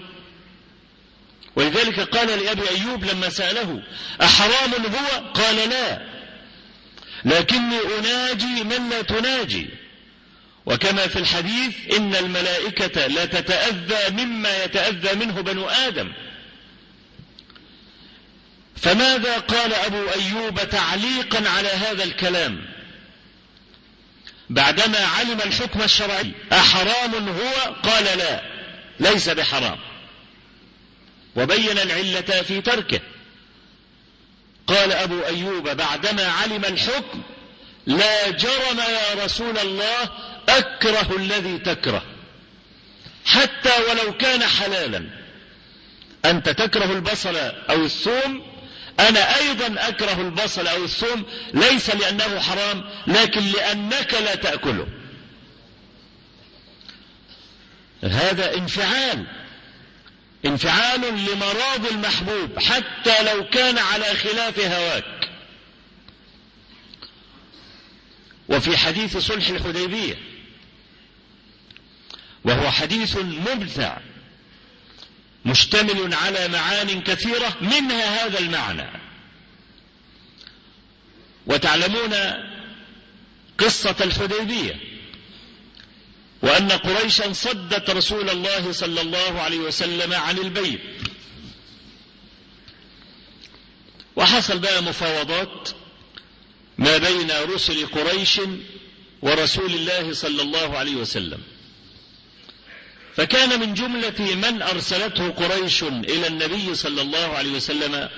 ولذلك 1.57 2.01
قال 2.01 2.45
لأبي 2.45 2.69
أيوب 2.69 3.05
لما 3.05 3.29
سأله 3.29 3.83
أحرام 4.23 4.73
هو؟ 4.73 5.33
قال 5.35 5.69
لا. 5.69 6.09
لكني 7.25 7.79
أناجي 7.99 8.65
من 8.65 8.89
لا 8.89 9.03
تناجي. 9.03 9.69
وكما 10.67 11.07
في 11.07 11.19
الحديث 11.19 11.75
إن 11.97 12.15
الملائكة 12.15 13.07
لا 13.07 13.25
تتأذى 13.25 14.25
مما 14.25 14.65
يتأذى 14.65 15.15
منه 15.15 15.41
بنو 15.41 15.69
آدم. 15.69 16.13
فماذا 18.83 19.39
قال 19.39 19.75
أبو 19.75 20.09
أيوب 20.09 20.61
تعليقا 20.71 21.49
على 21.49 21.69
هذا 21.69 22.05
الكلام؟ 22.05 22.65
بعدما 24.51 24.99
علم 24.99 25.41
الحكم 25.41 25.83
الشرعي 25.83 26.33
أحرام 26.53 27.29
هو 27.29 27.75
قال 27.83 28.05
لا 28.19 28.43
ليس 29.01 29.29
بحرام. 29.29 29.79
وبين 31.37 31.79
العلة 31.79 32.43
في 32.43 32.61
تركه. 32.61 33.01
قال 34.67 34.93
أبو 34.93 35.21
أيوب 35.25 35.69
بعدما 35.69 36.27
علم 36.27 36.65
الحكم 36.65 37.23
لا 37.87 38.31
جرم 38.31 38.79
يا 38.79 39.25
رسول 39.25 39.59
الله 39.59 40.11
أكره 40.49 41.17
الذي 41.17 41.59
تكره. 41.59 42.03
حتى 43.27 43.73
ولو 43.89 44.17
كان 44.17 44.43
حلالا. 44.43 45.11
أنت 46.25 46.49
تكره 46.49 46.93
البصل 46.93 47.37
أو 47.71 47.85
الثوم 47.85 48.58
أنا 49.01 49.37
أيضا 49.37 49.89
أكره 49.89 50.21
البصل 50.21 50.67
أو 50.67 50.85
الثوم 50.85 51.25
ليس 51.55 51.91
لأنه 51.91 52.41
حرام 52.41 52.85
لكن 53.07 53.45
لأنك 53.45 54.15
لا 54.15 54.35
تأكله. 54.35 54.87
هذا 58.05 58.55
انفعال. 58.55 59.27
انفعال 60.47 61.01
لمراض 61.01 61.87
المحبوب 61.91 62.59
حتى 62.59 63.23
لو 63.23 63.45
كان 63.49 63.79
على 63.79 64.05
خلاف 64.05 64.61
هواك. 64.61 65.31
وفي 68.49 68.77
حديث 68.77 69.17
صلح 69.17 69.49
الحديبية 69.49 70.19
وهو 72.45 72.71
حديث 72.71 73.17
ممتع 73.17 73.99
مشتمل 75.45 76.15
على 76.15 76.49
معان 76.49 77.03
كثيرة 77.03 77.57
منها 77.61 78.27
هذا 78.27 78.39
المعنى. 78.39 78.91
وتعلمون 81.47 82.15
قصة 83.59 83.97
الحديبية 84.01 84.81
وأن 86.43 86.73
قريشا 86.73 87.33
صدت 87.33 87.91
رسول 87.91 88.31
الله 88.31 88.73
صلى 88.73 89.01
الله 89.01 89.41
عليه 89.41 89.59
وسلم 89.59 90.13
عن 90.13 90.39
البيت. 90.39 90.81
وحصل 94.17 94.59
بقى 94.59 94.83
مفاوضات 94.83 95.71
ما 96.79 96.99
بين 96.99 97.31
رسل 97.55 97.87
قريش 97.87 98.41
ورسول 99.23 99.75
الله 99.75 100.13
صلى 100.13 100.43
الله 100.43 100.79
عليه 100.79 100.97
وسلم. 100.97 101.43
فكان 103.17 103.61
من 103.61 103.75
جملة 103.75 104.35
من 104.35 104.63
أرسلته 104.63 105.29
قريش 105.31 105.83
إلى 105.83 106.27
النبي 106.27 106.75
صلى 106.75 107.03
الله 107.03 107.37
عليه 107.37 107.53
وسلم. 107.53 108.09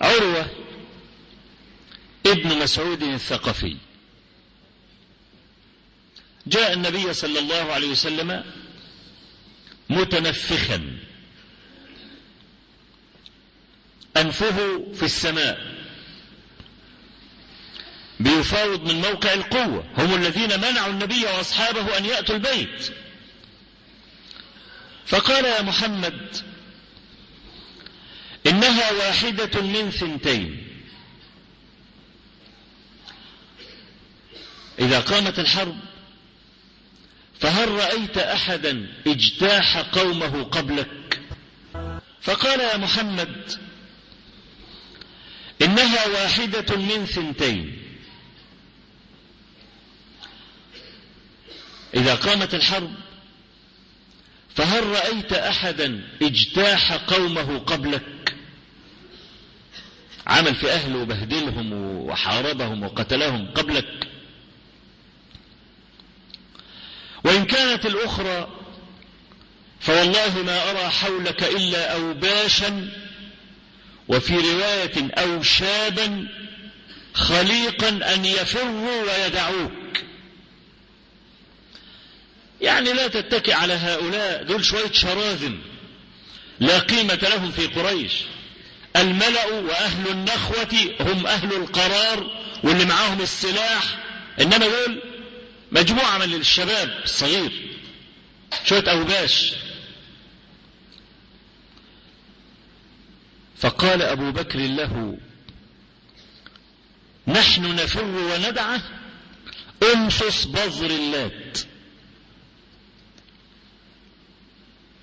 عروة 0.00 0.50
ابن 2.26 2.58
مسعود 2.58 3.02
الثقفي. 3.02 3.76
جاء 6.46 6.72
النبي 6.72 7.12
صلى 7.12 7.38
الله 7.38 7.72
عليه 7.72 7.88
وسلم 7.88 8.44
متنفخا. 9.90 10.98
أنفه 14.16 14.86
في 14.94 15.02
السماء. 15.02 15.73
بيفاوض 18.20 18.92
من 18.92 19.00
موقع 19.00 19.32
القوة. 19.32 19.84
هم 19.98 20.14
الذين 20.14 20.60
منعوا 20.60 20.92
النبي 20.92 21.24
وأصحابه 21.24 21.98
أن 21.98 22.04
يأتوا 22.04 22.34
البيت. 22.34 22.92
فقال 25.06 25.44
يا 25.44 25.62
محمد 25.62 26.36
إنها 28.46 28.90
واحدة 28.92 29.62
من 29.62 29.90
ثنتين. 29.90 30.68
إذا 34.78 35.00
قامت 35.00 35.38
الحرب 35.38 35.76
فهل 37.40 37.68
رأيت 37.68 38.18
أحدا 38.18 38.88
اجتاح 39.06 39.78
قومه 39.78 40.42
قبلك؟ 40.42 41.20
فقال 42.22 42.60
يا 42.60 42.76
محمد 42.76 43.52
إنها 45.62 46.06
واحدة 46.06 46.76
من 46.76 47.06
ثنتين. 47.06 47.83
إذا 51.96 52.14
قامت 52.14 52.54
الحرب 52.54 52.94
فهل 54.54 54.86
رأيت 54.86 55.32
أحدا 55.32 56.08
اجتاح 56.22 56.92
قومه 56.92 57.58
قبلك؟ 57.58 58.34
عمل 60.26 60.54
في 60.54 60.72
أهله 60.72 60.98
وبهدلهم 60.98 61.72
وحاربهم 61.72 62.82
وقتلهم 62.82 63.50
قبلك. 63.50 64.08
وإن 67.24 67.44
كانت 67.44 67.86
الأخرى 67.86 68.48
فوالله 69.80 70.42
ما 70.42 70.70
أرى 70.70 70.90
حولك 70.90 71.42
إلا 71.42 71.92
أوباشا 71.92 72.88
وفي 74.08 74.34
رواية 74.34 75.10
أوشابا 75.14 76.28
خليقا 77.14 77.88
أن 77.88 78.24
يفروا 78.24 79.02
ويدعوك. 79.02 79.83
يعني 82.64 82.92
لا 82.92 83.08
تتكئ 83.08 83.52
على 83.52 83.72
هؤلاء 83.72 84.42
دول 84.42 84.64
شوية 84.64 84.92
شراذم 84.92 85.58
لا 86.60 86.78
قيمة 86.78 87.14
لهم 87.14 87.50
في 87.50 87.66
قريش. 87.66 88.12
الملأ 88.96 89.46
وأهل 89.46 90.08
النخوة 90.10 90.94
هم 91.00 91.26
أهل 91.26 91.52
القرار 91.52 92.44
واللي 92.62 92.84
معاهم 92.84 93.20
السلاح. 93.20 93.98
إنما 94.40 94.58
دول 94.58 95.02
مجموعة 95.72 96.18
من 96.18 96.34
الشباب 96.34 97.00
الصغير 97.04 97.76
شوية 98.64 98.90
أوباش. 98.90 99.52
فقال 103.58 104.02
أبو 104.02 104.30
بكر 104.32 104.58
له 104.58 105.18
نحن 107.28 107.74
نفر 107.74 108.04
وندعه 108.04 108.82
امصص 109.94 110.44
بذر 110.44 110.90
اللات. 110.90 111.58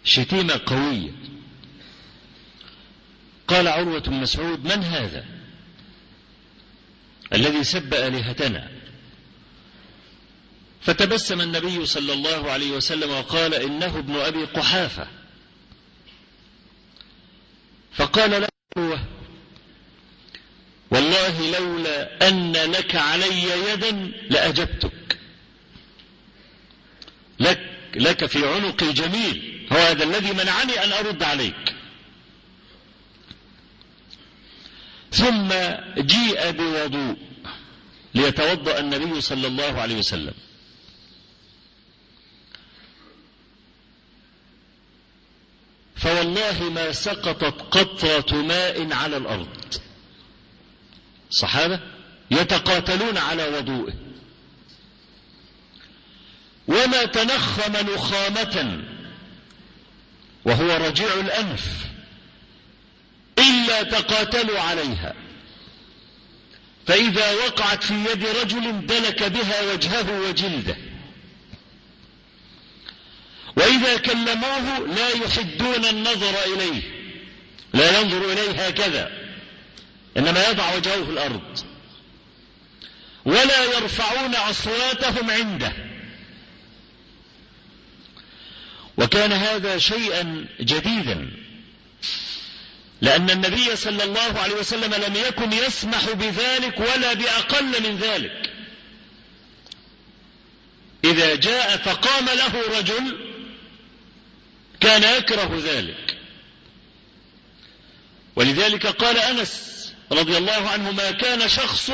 شتيمة 0.03 0.61
قوية. 0.65 1.11
قال 3.47 3.67
عروة 3.67 3.99
بن 3.99 4.13
مسعود 4.13 4.63
من 4.63 4.83
هذا 4.83 5.25
الذي 7.33 7.63
سب 7.63 7.93
آلهتنا؟ 7.93 8.71
فتبسم 10.81 11.41
النبي 11.41 11.85
صلى 11.85 12.13
الله 12.13 12.51
عليه 12.51 12.71
وسلم 12.71 13.09
وقال 13.09 13.53
إنه 13.53 13.99
ابن 13.99 14.15
أبي 14.15 14.43
قحافة. 14.43 15.07
فقال 17.93 18.41
له 18.41 18.49
والله 20.91 21.59
لولا 21.59 22.27
أن 22.27 22.51
لك 22.51 22.95
علي 22.95 23.71
يدا 23.71 23.91
لأجبتك. 24.29 25.17
لك 27.39 27.59
لك 27.95 28.25
في 28.25 28.47
عنقي 28.47 28.93
جميل. 28.93 29.50
هذا 29.71 30.03
الذي 30.03 30.31
منعني 30.31 30.83
أن 30.83 30.91
أرد 30.91 31.23
عليك. 31.23 31.75
ثم 35.11 35.47
جيء 35.97 36.51
بوضوء 36.51 37.17
ليتوضأ 38.15 38.79
النبي 38.79 39.21
صلى 39.21 39.47
الله 39.47 39.81
عليه 39.81 39.95
وسلم. 39.99 40.33
فوالله 45.95 46.69
ما 46.69 46.91
سقطت 46.91 47.61
قطرة 47.61 48.41
ماء 48.41 48.93
على 48.93 49.17
الأرض. 49.17 49.47
صحابة 51.29 51.79
يتقاتلون 52.31 53.17
على 53.17 53.57
وضوءه 53.57 53.93
وما 56.67 57.05
تنخم 57.05 57.93
نخامة 57.93 58.83
وهو 60.45 60.87
رجيع 60.87 61.13
الأنف 61.13 61.65
إلا 63.39 63.83
تقاتلوا 63.83 64.59
عليها. 64.59 65.13
فإذا 66.87 67.33
وقعت 67.33 67.83
في 67.83 67.93
يد 67.93 68.25
رجل 68.25 68.85
دلك 68.85 69.23
بها 69.23 69.73
وجهه 69.73 70.19
وجلده. 70.21 70.77
وإذا 73.55 73.97
كلموه 73.97 74.87
لا 74.87 75.09
يحدون 75.09 75.85
النظر 75.85 76.35
إليه 76.55 76.81
لا 77.73 77.99
ينظر 77.99 78.31
إليه 78.31 78.67
هكذا 78.67 79.11
إنما 80.17 80.49
يضع 80.49 80.75
وجهه 80.75 81.03
في 81.05 81.11
الأرض. 81.11 81.59
ولا 83.25 83.63
يرفعون 83.63 84.35
أصواتهم 84.35 85.31
عنده. 85.31 85.90
وكان 89.01 89.31
هذا 89.31 89.77
شيئا 89.77 90.45
جديدا 90.59 91.31
لأن 93.01 93.29
النبي 93.29 93.75
صلى 93.75 94.03
الله 94.03 94.39
عليه 94.39 94.55
وسلم 94.55 94.93
لم 94.93 95.15
يكن 95.15 95.53
يسمح 95.53 96.11
بذلك 96.11 96.79
ولا 96.79 97.13
بأقل 97.13 97.83
من 97.83 97.97
ذلك. 97.97 98.51
إذا 101.03 101.35
جاء 101.35 101.77
فقام 101.77 102.25
له 102.25 102.79
رجل 102.79 103.17
كان 104.79 105.17
يكره 105.17 105.61
ذلك. 105.65 106.17
ولذلك 108.35 108.87
قال 108.87 109.17
أنس 109.17 109.70
رضي 110.11 110.37
الله 110.37 110.69
عنه 110.69 110.91
ما 110.91 111.11
كان 111.11 111.49
شخص 111.49 111.91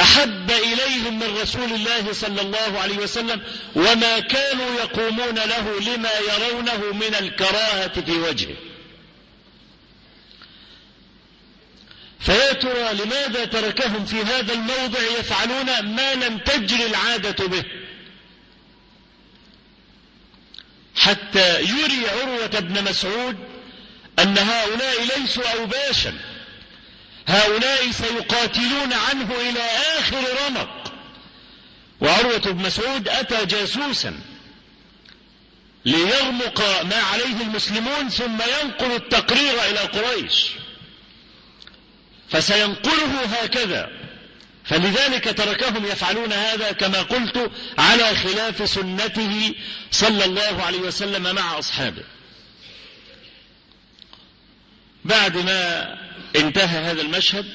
أحب 0.00 0.50
إليهم 0.50 1.18
من 1.18 1.36
رسول 1.42 1.72
الله 1.72 2.12
صلى 2.12 2.40
الله 2.40 2.80
عليه 2.80 2.96
وسلم 2.96 3.42
وما 3.74 4.20
كانوا 4.20 4.74
يقومون 4.74 5.34
له 5.34 5.80
لما 5.80 6.10
يرونه 6.18 6.92
من 6.92 7.14
الكراهة 7.14 8.00
في 8.00 8.12
وجهه. 8.12 8.56
فيا 12.20 12.52
ترى 12.52 12.94
لماذا 12.94 13.44
تركهم 13.44 14.06
في 14.06 14.22
هذا 14.22 14.52
الموضع 14.52 15.00
يفعلون 15.18 15.80
ما 15.80 16.14
لم 16.14 16.38
تجري 16.38 16.86
العادة 16.86 17.46
به؟ 17.46 17.64
حتى 20.96 21.60
يري 21.60 22.08
عروة 22.08 22.60
بن 22.60 22.84
مسعود 22.84 23.36
أن 24.18 24.38
هؤلاء 24.38 25.02
ليسوا 25.02 25.58
أوباشا. 25.58 26.29
هؤلاء 27.26 27.90
سيقاتلون 27.90 28.92
عنه 28.92 29.34
إلى 29.40 29.60
آخر 29.98 30.24
رمق. 30.46 30.92
وعروة 32.00 32.38
بن 32.38 32.66
مسعود 32.66 33.08
أتى 33.08 33.46
جاسوسا 33.46 34.20
ليرمق 35.84 36.82
ما 36.82 36.96
عليه 36.96 37.42
المسلمون 37.42 38.08
ثم 38.08 38.38
ينقل 38.62 38.94
التقرير 38.94 39.54
إلى 39.70 39.78
قريش. 39.78 40.46
فسينقله 42.30 43.22
هكذا. 43.42 43.88
فلذلك 44.64 45.24
تركهم 45.24 45.86
يفعلون 45.86 46.32
هذا 46.32 46.72
كما 46.72 47.02
قلت 47.02 47.50
على 47.78 48.16
خلاف 48.16 48.70
سنته 48.70 49.54
صلى 49.90 50.24
الله 50.24 50.62
عليه 50.62 50.78
وسلم 50.78 51.34
مع 51.34 51.58
أصحابه. 51.58 52.04
بعد 55.10 55.36
ما 55.36 55.98
انتهى 56.36 56.78
هذا 56.78 57.02
المشهد 57.02 57.46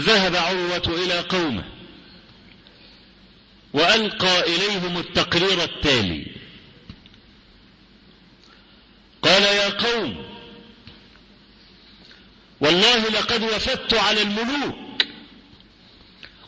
ذهب 0.00 0.36
عروة 0.36 1.04
إلى 1.04 1.20
قومه 1.20 1.64
وألقى 3.72 4.40
إليهم 4.40 4.98
التقرير 4.98 5.64
التالي. 5.64 6.26
قال 9.22 9.42
يا 9.42 9.68
قوم 9.68 10.24
والله 12.60 13.08
لقد 13.08 13.42
وفدت 13.42 13.94
على 13.94 14.22
الملوك 14.22 15.02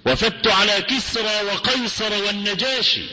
وفدت 0.06 0.46
على 0.46 0.82
كسرى 0.82 1.42
وقيصر 1.46 2.12
والنجاشي 2.12 3.06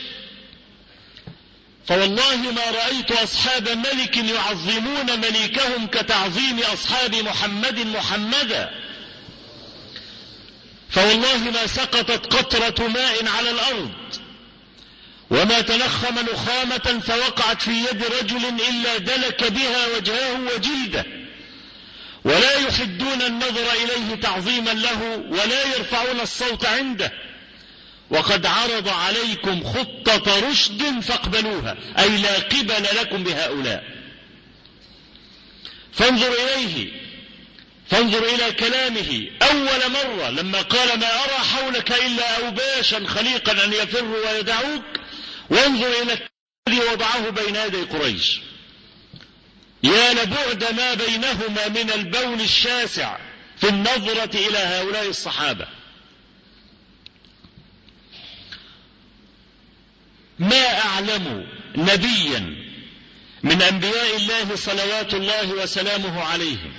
فوالله 1.88 2.36
ما 2.36 2.72
رأيت 2.72 3.12
أصحاب 3.12 3.70
ملك 3.70 4.18
يعظمون 4.18 5.20
مليكهم 5.20 5.88
كتعظيم 5.88 6.60
أصحاب 6.60 7.16
محمد 7.16 7.80
محمدا. 7.80 8.70
فوالله 10.90 11.38
ما 11.38 11.68
سقطت 11.68 12.36
قطرة 12.36 12.88
ماء 12.88 13.28
على 13.28 13.50
الأرض 13.50 13.92
وما 15.30 15.62
تنخم 15.62 16.20
نخامة 16.20 17.02
فوقعت 17.08 17.62
في 17.62 17.72
يد 17.72 18.04
رجل 18.22 18.46
إلا 18.70 18.98
دلك 18.98 19.44
بها 19.44 19.88
وجهه 19.98 20.40
وجلده. 20.56 21.06
ولا 22.26 22.54
يحدون 22.54 23.22
النظر 23.22 23.72
إليه 23.84 24.16
تعظيما 24.16 24.72
له 24.72 25.24
ولا 25.30 25.64
يرفعون 25.76 26.20
الصوت 26.20 26.66
عنده. 26.66 27.12
وقد 28.14 28.46
عرض 28.46 28.90
عليكم 28.90 29.64
خطة 29.64 30.50
رشد 30.50 31.00
فاقبلوها 31.00 31.78
أي 32.00 32.18
لا 32.18 32.36
قبل 32.36 32.84
لكم 33.02 33.24
بهؤلاء. 33.24 33.84
فانظر 35.94 36.34
إليه 36.34 36.92
فانظر 37.88 38.24
إلى 38.24 38.52
كلامه. 38.52 39.28
أول 39.42 39.92
مرة 39.92 40.30
لما 40.30 40.62
قال 40.62 41.00
ما 41.00 41.24
أرى 41.24 41.46
حولك 41.54 41.92
إلا 41.92 42.46
أوباشا 42.46 43.08
خليقا 43.08 43.66
أن 43.66 43.74
يفروا 43.74 44.32
ويدعوك 44.32 44.84
وانظر 45.50 45.88
إلى 46.02 46.18
الذي 46.68 46.80
وضعه 46.92 47.30
بين 47.30 47.56
يدي 47.56 47.82
قريش. 47.82 48.40
يا 49.84 50.14
لبعد 50.14 50.74
ما 50.74 50.94
بينهما 50.94 51.68
من 51.68 51.92
البول 51.92 52.42
الشاسع 52.42 53.18
في 53.58 53.70
النظرة 53.70 54.36
إلى 54.36 54.58
هؤلاء 54.58 55.10
الصحابة. 55.10 55.83
ما 60.40 60.80
أعلم 60.86 61.48
نبيا 61.76 62.64
من 63.44 63.62
أنبياء 63.62 64.16
الله 64.16 64.56
صلوات 64.56 65.14
الله 65.14 65.52
وسلامه 65.52 66.24
عليهم 66.24 66.74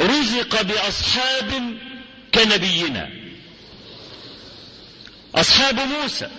رزق 0.00 0.62
بأصحاب 0.62 1.78
كنبينا. 2.34 3.10
أصحاب 5.34 5.80
موسى. 5.80 6.30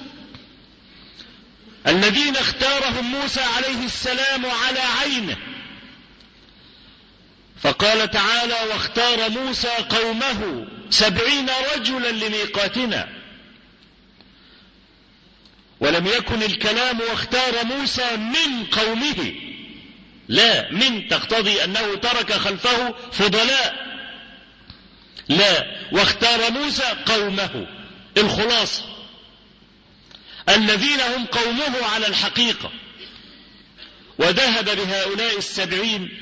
الذين 1.88 2.36
اختارهم 2.36 3.12
موسى 3.12 3.42
عليه 3.42 3.86
السلام 3.86 4.46
على 4.46 4.80
عينه. 4.80 5.38
فقال 7.62 8.12
تعالى 8.12 8.56
واختار 8.74 9.30
موسى 9.30 9.68
قومه 9.68 10.68
سبعين 10.90 11.50
رجلا 11.76 12.12
لميقاتنا. 12.12 13.15
ولم 15.80 16.08
يكن 16.08 16.44
الكلام 16.44 17.00
واختار 17.00 17.66
موسى 17.66 18.16
من 18.16 18.66
قومه. 18.66 19.36
لا 20.28 20.72
من 20.72 21.08
تقتضي 21.08 21.64
أنه 21.64 21.96
ترك 21.96 22.34
خلفه 22.34 22.96
فضلاء. 23.12 23.86
لا 25.30 25.66
واختار 25.92 26.52
موسى 26.52 26.96
قومه 27.06 27.68
الخلاصة 28.18 28.84
الذين 30.50 31.00
هم 31.00 31.26
قومه 31.26 31.86
على 31.94 32.08
الحقيقة. 32.08 32.72
وذهب 34.18 34.66
بهؤلاء 34.66 35.38
السبعين 35.38 36.20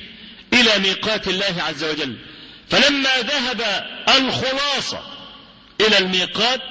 إلى 0.53 0.79
ميقات 0.79 1.27
الله 1.27 1.63
عز 1.67 1.83
وجل. 1.83 2.17
فلما 2.69 3.17
ذهب 3.17 3.61
الخلاصة 4.17 5.13
إلى 5.81 5.97
الميقات 5.97 6.61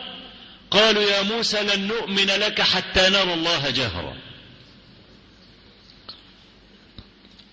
قالوا 0.73 1.03
يا 1.03 1.23
موسى 1.23 1.63
لن 1.63 1.87
نؤمن 1.87 2.27
لك 2.27 2.61
حتى 2.61 3.09
نرى 3.09 3.35
الله 3.35 3.71
جهرا. 3.71 4.17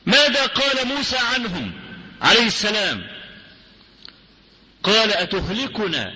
ماذا 0.06 0.46
قال 0.46 0.88
موسى 0.88 1.18
عنهم 1.18 1.74
عليه 2.22 2.48
السلام؟ 2.48 3.08
قال 4.84 5.12
أتهلكنا 5.12 6.14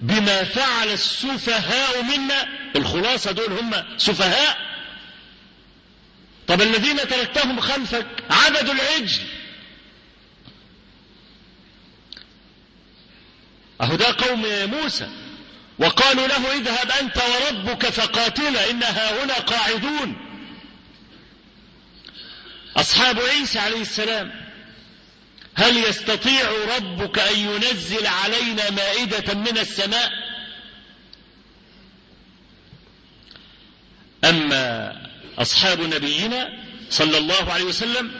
بما 0.00 0.44
فعل 0.44 0.88
السفهاء 0.88 2.02
منا؟ 2.02 2.48
الخلاصة 2.76 3.32
دول 3.32 3.52
هم 3.52 3.98
سفهاء. 3.98 4.58
طب 6.46 6.62
الذين 6.62 6.96
تركتهم 6.96 7.60
خلفك 7.60 8.06
عبدوا 8.30 8.74
العجل. 8.74 9.22
أهو 13.80 13.96
ده 13.96 14.16
قوم 14.18 14.46
موسى. 14.70 15.25
وقالوا 15.78 16.26
له 16.26 16.52
اذهب 16.52 16.90
أنت 16.90 17.16
وربك 17.16 17.86
فقاتلا 17.86 18.70
إن 18.70 18.82
هنا 18.82 19.34
قاعدون. 19.34 20.16
أصحاب 22.76 23.20
عيسى 23.20 23.58
عليه 23.58 23.80
السلام 23.80 24.46
هل 25.54 25.76
يستطيع 25.76 26.50
ربك 26.76 27.18
أن 27.18 27.38
ينزل 27.38 28.06
علينا 28.06 28.70
مائدة 28.70 29.34
من 29.34 29.58
السماء؟ 29.58 30.12
أما 34.24 34.92
أصحاب 35.38 35.80
نبينا 35.80 36.48
صلى 36.90 37.18
الله 37.18 37.52
عليه 37.52 37.64
وسلم 37.64 38.12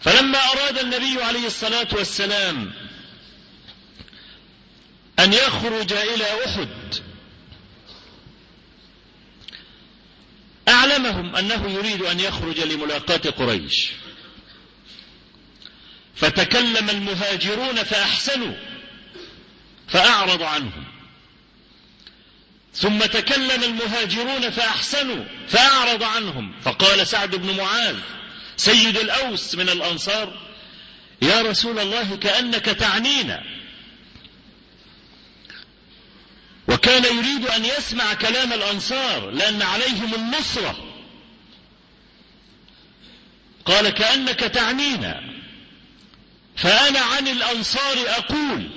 فلما 0.00 0.38
أراد 0.38 0.78
النبي 0.78 1.22
عليه 1.22 1.46
الصلاة 1.46 1.88
والسلام 1.92 2.72
أن 5.18 5.32
يخرج 5.32 5.92
إلى 5.92 6.44
أحد. 6.44 6.94
أعلمهم 10.68 11.36
أنه 11.36 11.70
يريد 11.70 12.02
أن 12.02 12.20
يخرج 12.20 12.60
لملاقاة 12.60 13.30
قريش. 13.30 13.90
فتكلم 16.16 16.90
المهاجرون 16.90 17.84
فأحسنوا 17.84 18.54
فأعرض 19.88 20.42
عنهم. 20.42 20.84
ثم 22.74 22.98
تكلم 22.98 23.64
المهاجرون 23.64 24.50
فأحسنوا 24.50 25.24
فأعرض 25.48 26.02
عنهم. 26.02 26.60
فقال 26.62 27.06
سعد 27.06 27.36
بن 27.36 27.56
معاذ 27.56 27.96
سيد 28.56 28.96
الأوس 28.96 29.54
من 29.54 29.68
الأنصار 29.68 30.48
يا 31.22 31.42
رسول 31.42 31.78
الله 31.78 32.16
كأنك 32.16 32.64
تعنينا. 32.64 33.57
وكان 36.68 37.04
يريد 37.04 37.46
أن 37.46 37.64
يسمع 37.64 38.14
كلام 38.14 38.52
الأنصار 38.52 39.30
لأن 39.30 39.62
عليهم 39.62 40.14
النصرة. 40.14 40.76
قال 43.64 43.88
كأنك 43.88 44.40
تعنينا. 44.40 45.20
فأنا 46.56 47.00
عن 47.00 47.28
الأنصار 47.28 47.96
أقول 48.08 48.70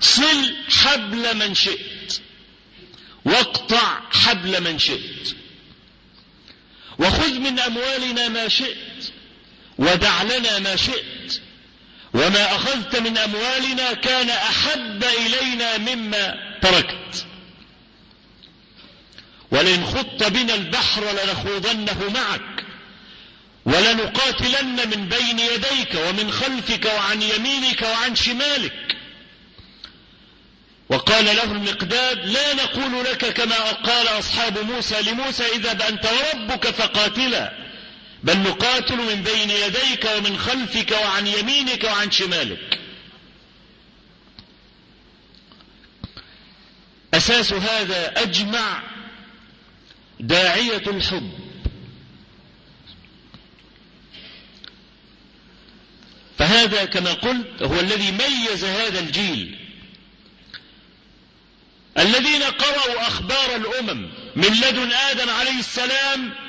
صل 0.00 0.56
حبل 0.68 1.36
من 1.36 1.54
شئت 1.54 2.20
واقطع 3.24 4.00
حبل 4.10 4.60
من 4.60 4.78
شئت 4.78 5.36
وخذ 6.98 7.38
من 7.38 7.58
أموالنا 7.58 8.28
ما 8.28 8.48
شئت 8.48 9.12
ودع 9.78 10.22
لنا 10.22 10.58
ما 10.58 10.76
شئت. 10.76 11.40
وما 12.14 12.56
أخذت 12.56 12.96
من 12.96 13.18
أموالنا 13.18 13.92
كان 13.92 14.30
أحب 14.30 15.04
إلينا 15.04 15.78
مما 15.78 16.34
تركت. 16.62 17.26
ولئن 19.50 19.86
خط 19.86 20.24
بنا 20.24 20.54
البحر 20.54 21.02
لنخوضنه 21.02 22.10
معك 22.14 22.64
ولنقاتلن 23.64 24.76
من 24.76 25.08
بين 25.08 25.38
يديك 25.38 25.94
ومن 25.94 26.32
خلفك 26.32 26.84
وعن 26.84 27.22
يمينك 27.22 27.82
وعن 27.82 28.16
شمالك. 28.16 28.96
وقال 30.88 31.24
له 31.24 31.44
المقداد 31.44 32.26
لا 32.26 32.54
نقول 32.54 33.04
لك 33.04 33.32
كما 33.32 33.72
قال 33.72 34.08
أصحاب 34.08 34.58
موسى 34.58 35.02
لموسى 35.02 35.44
إذا 35.46 35.88
أنت 35.88 36.06
وربك 36.06 36.66
فقاتلا. 36.66 37.61
بل 38.22 38.38
نقاتل 38.38 38.96
من 38.96 39.22
بين 39.22 39.50
يديك 39.50 40.08
ومن 40.16 40.38
خلفك 40.38 40.90
وعن 40.90 41.26
يمينك 41.26 41.84
وعن 41.84 42.10
شمالك. 42.10 42.80
أساس 47.14 47.52
هذا 47.52 48.22
أجمع 48.22 48.82
داعية 50.20 50.82
الحب. 50.86 51.32
فهذا 56.38 56.84
كما 56.84 57.12
قلت 57.12 57.62
هو 57.62 57.80
الذي 57.80 58.12
ميز 58.12 58.64
هذا 58.64 59.00
الجيل. 59.00 59.58
الذين 61.98 62.42
قرأوا 62.42 63.06
أخبار 63.06 63.56
الأمم 63.56 64.12
من 64.36 64.48
لدن 64.48 64.92
آدم 64.92 65.30
عليه 65.30 65.58
السلام 65.58 66.41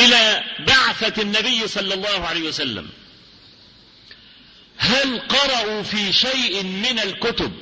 إلى 0.00 0.44
بعثة 0.66 1.22
النبي 1.22 1.68
صلى 1.68 1.94
الله 1.94 2.26
عليه 2.26 2.42
وسلم. 2.48 2.88
هل 4.78 5.18
قرأوا 5.18 5.82
في 5.82 6.12
شيء 6.12 6.62
من 6.62 6.98
الكتب 6.98 7.52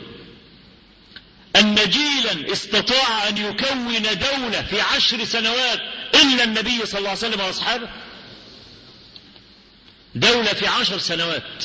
أن 1.57 1.75
جيلا 1.75 2.53
استطاع 2.53 3.29
أن 3.29 3.37
يكون 3.37 4.03
دولة 4.03 4.63
في 4.71 4.81
عشر 4.81 5.25
سنوات 5.25 5.81
إلا 6.15 6.45
النبي 6.45 6.87
صلى 6.87 6.99
الله 6.99 7.11
عليه 7.11 7.19
وسلم 7.19 7.41
وأصحابه؟ 7.41 7.89
دولة 10.15 10.53
في 10.53 10.67
عشر 10.67 10.99
سنوات. 10.99 11.65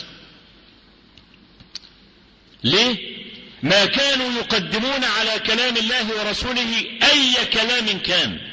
ليه؟ 2.63 3.13
ما 3.63 3.85
كانوا 3.85 4.31
يقدمون 4.31 5.03
على 5.03 5.39
كلام 5.39 5.77
الله 5.77 6.07
ورسوله 6.19 6.85
أي 7.03 7.45
كلام 7.45 7.99
كان. 7.99 8.52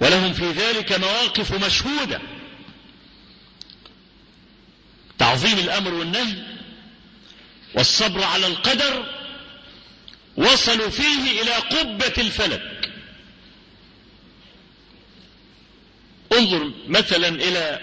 ولهم 0.00 0.32
في 0.32 0.50
ذلك 0.50 0.92
مواقف 0.92 1.64
مشهودة. 1.64 2.20
تعظيم 5.18 5.58
الأمر 5.58 5.94
والنهي 5.94 6.42
والصبر 7.74 8.24
على 8.24 8.46
القدر 8.46 9.06
وصلوا 10.36 10.88
فيه 10.88 11.42
إلى 11.42 11.52
قبة 11.52 12.12
الفلك. 12.18 12.92
انظر 16.32 16.72
مثلا 16.88 17.28
إلى 17.28 17.80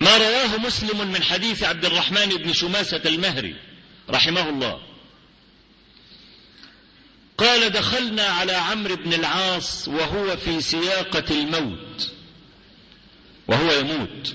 ما 0.00 0.16
رواه 0.16 0.56
مسلم 0.56 1.08
من 1.08 1.22
حديث 1.22 1.64
عبد 1.64 1.84
الرحمن 1.84 2.26
بن 2.28 2.52
شماسة 2.52 3.02
المهري 3.06 3.56
رحمه 4.10 4.48
الله. 4.48 4.80
قال 7.38 7.70
دخلنا 7.70 8.22
على 8.22 8.52
عمرو 8.52 8.96
بن 8.96 9.12
العاص 9.12 9.88
وهو 9.88 10.36
في 10.36 10.60
سياقة 10.60 11.24
الموت 11.30 12.12
وهو 13.48 13.72
يموت. 13.72 14.34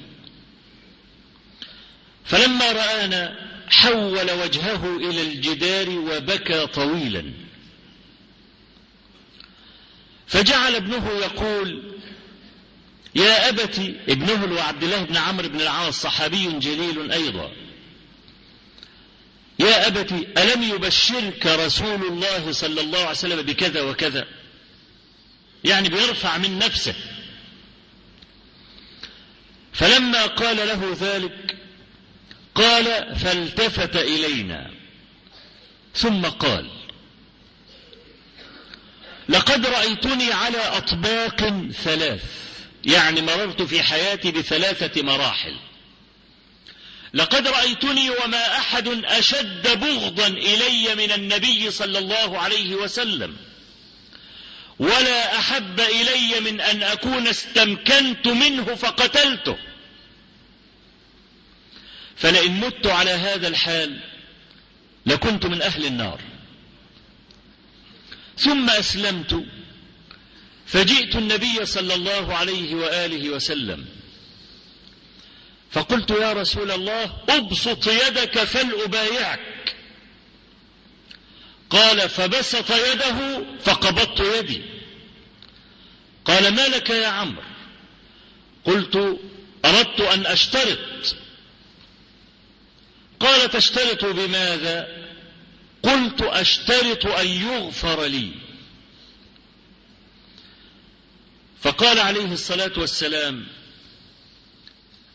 فلما 2.25 2.71
رآنا 2.71 3.35
حول 3.69 4.31
وجهه 4.31 4.97
إلى 4.97 5.21
الجدار 5.21 5.89
وبكى 5.89 6.67
طويلا. 6.67 7.33
فجعل 10.27 10.75
ابنه 10.75 11.09
يقول 11.09 11.93
يا 13.15 13.49
أبت 13.49 13.79
ابنه 14.09 14.55
وعبد 14.55 14.83
الله 14.83 15.03
بن 15.03 15.17
عمرو 15.17 15.49
بن 15.49 15.61
العاص 15.61 16.01
صحابي 16.01 16.59
جليل 16.59 17.11
أيضا. 17.11 17.51
يا 19.63 19.87
أبت 19.87 20.11
ألم 20.37 20.63
يبشرك 20.63 21.45
رسول 21.45 22.07
الله 22.07 22.51
صلى 22.51 22.81
الله 22.81 22.99
عليه 22.99 23.09
وسلم 23.09 23.41
بكذا 23.41 23.81
وكذا؟ 23.81 24.27
يعني 25.63 25.89
بيرفع 25.89 26.37
من 26.37 26.59
نفسه. 26.59 26.95
فلما 29.73 30.25
قال 30.25 30.57
له 30.57 30.97
ذلك 31.01 31.57
قال 32.55 33.15
فالتفت 33.15 33.95
إلينا. 33.95 34.71
ثم 35.95 36.25
قال 36.25 36.69
لقد 39.29 39.65
رأيتني 39.65 40.33
على 40.33 40.57
أطباق 40.57 41.67
ثلاث 41.83 42.23
يعني 42.85 43.21
مررت 43.21 43.61
في 43.61 43.83
حياتي 43.83 44.31
بثلاثة 44.31 45.01
مراحل. 45.01 45.55
لقد 47.13 47.47
رأيتني 47.47 48.09
وما 48.09 48.57
أحد 48.57 48.87
أشد 48.87 49.79
بغضا 49.79 50.27
إلي 50.27 50.95
من 50.95 51.11
النبي 51.11 51.71
صلى 51.71 51.99
الله 51.99 52.39
عليه 52.39 52.75
وسلم. 52.75 53.35
ولا 54.79 55.39
أحب 55.39 55.79
إلي 55.79 56.39
من 56.39 56.61
أن 56.61 56.83
أكون 56.83 57.27
استمكنت 57.27 58.27
منه 58.27 58.75
فقتلته. 58.75 59.57
فلئن 62.15 62.59
مت 62.59 62.87
على 62.87 63.11
هذا 63.11 63.47
الحال 63.47 63.99
لكنت 65.05 65.45
من 65.45 65.61
أهل 65.61 65.85
النار. 65.85 66.19
ثم 68.37 68.69
أسلمت 68.69 69.45
فجئت 70.65 71.15
النبي 71.15 71.65
صلى 71.65 71.93
الله 71.93 72.35
عليه 72.35 72.75
وآله 72.75 73.29
وسلم. 73.29 73.85
فقلت 75.73 76.09
يا 76.11 76.33
رسول 76.33 76.71
الله 76.71 77.17
أبسط 77.29 77.87
يدك 77.87 78.43
فلأبايعك. 78.43 79.75
قال 81.69 82.09
فبسط 82.09 82.71
يده 82.71 83.45
فقبضت 83.63 84.19
يدي. 84.19 84.61
قال 86.25 86.55
ما 86.55 86.67
لك 86.67 86.89
يا 86.89 87.07
عمرو؟ 87.07 87.43
قلت 88.65 89.19
أردت 89.65 90.01
أن 90.01 90.25
أشترط. 90.25 91.15
قال 93.19 93.49
تشترط 93.49 94.05
بماذا؟ 94.05 94.87
قلت 95.83 96.21
أشترط 96.21 97.05
أن 97.05 97.27
يغفر 97.27 98.05
لي. 98.05 98.31
فقال 101.61 101.99
عليه 101.99 102.33
الصلاة 102.33 102.71
والسلام 102.77 103.47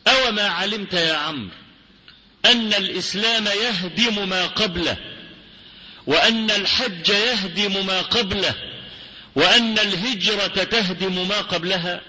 أو 0.07 0.33
ما 0.33 0.49
علمت 0.49 0.95
يا 0.95 1.15
عمرو 1.15 1.51
أن 2.45 2.75
الإسلام 2.75 3.47
يهدم 3.47 4.29
ما 4.29 4.47
قبله 4.47 4.97
وأن 6.07 6.51
الحج 6.51 7.09
يهدم 7.09 7.87
ما 7.87 8.03
قبله 8.03 8.55
وأن 9.35 9.79
الهجرة 9.79 10.65
تهدم 10.65 11.29
ما 11.29 11.41
قبلها؟ 11.41 12.01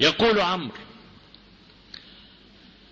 يقول 0.00 0.40
عمرو 0.40 0.74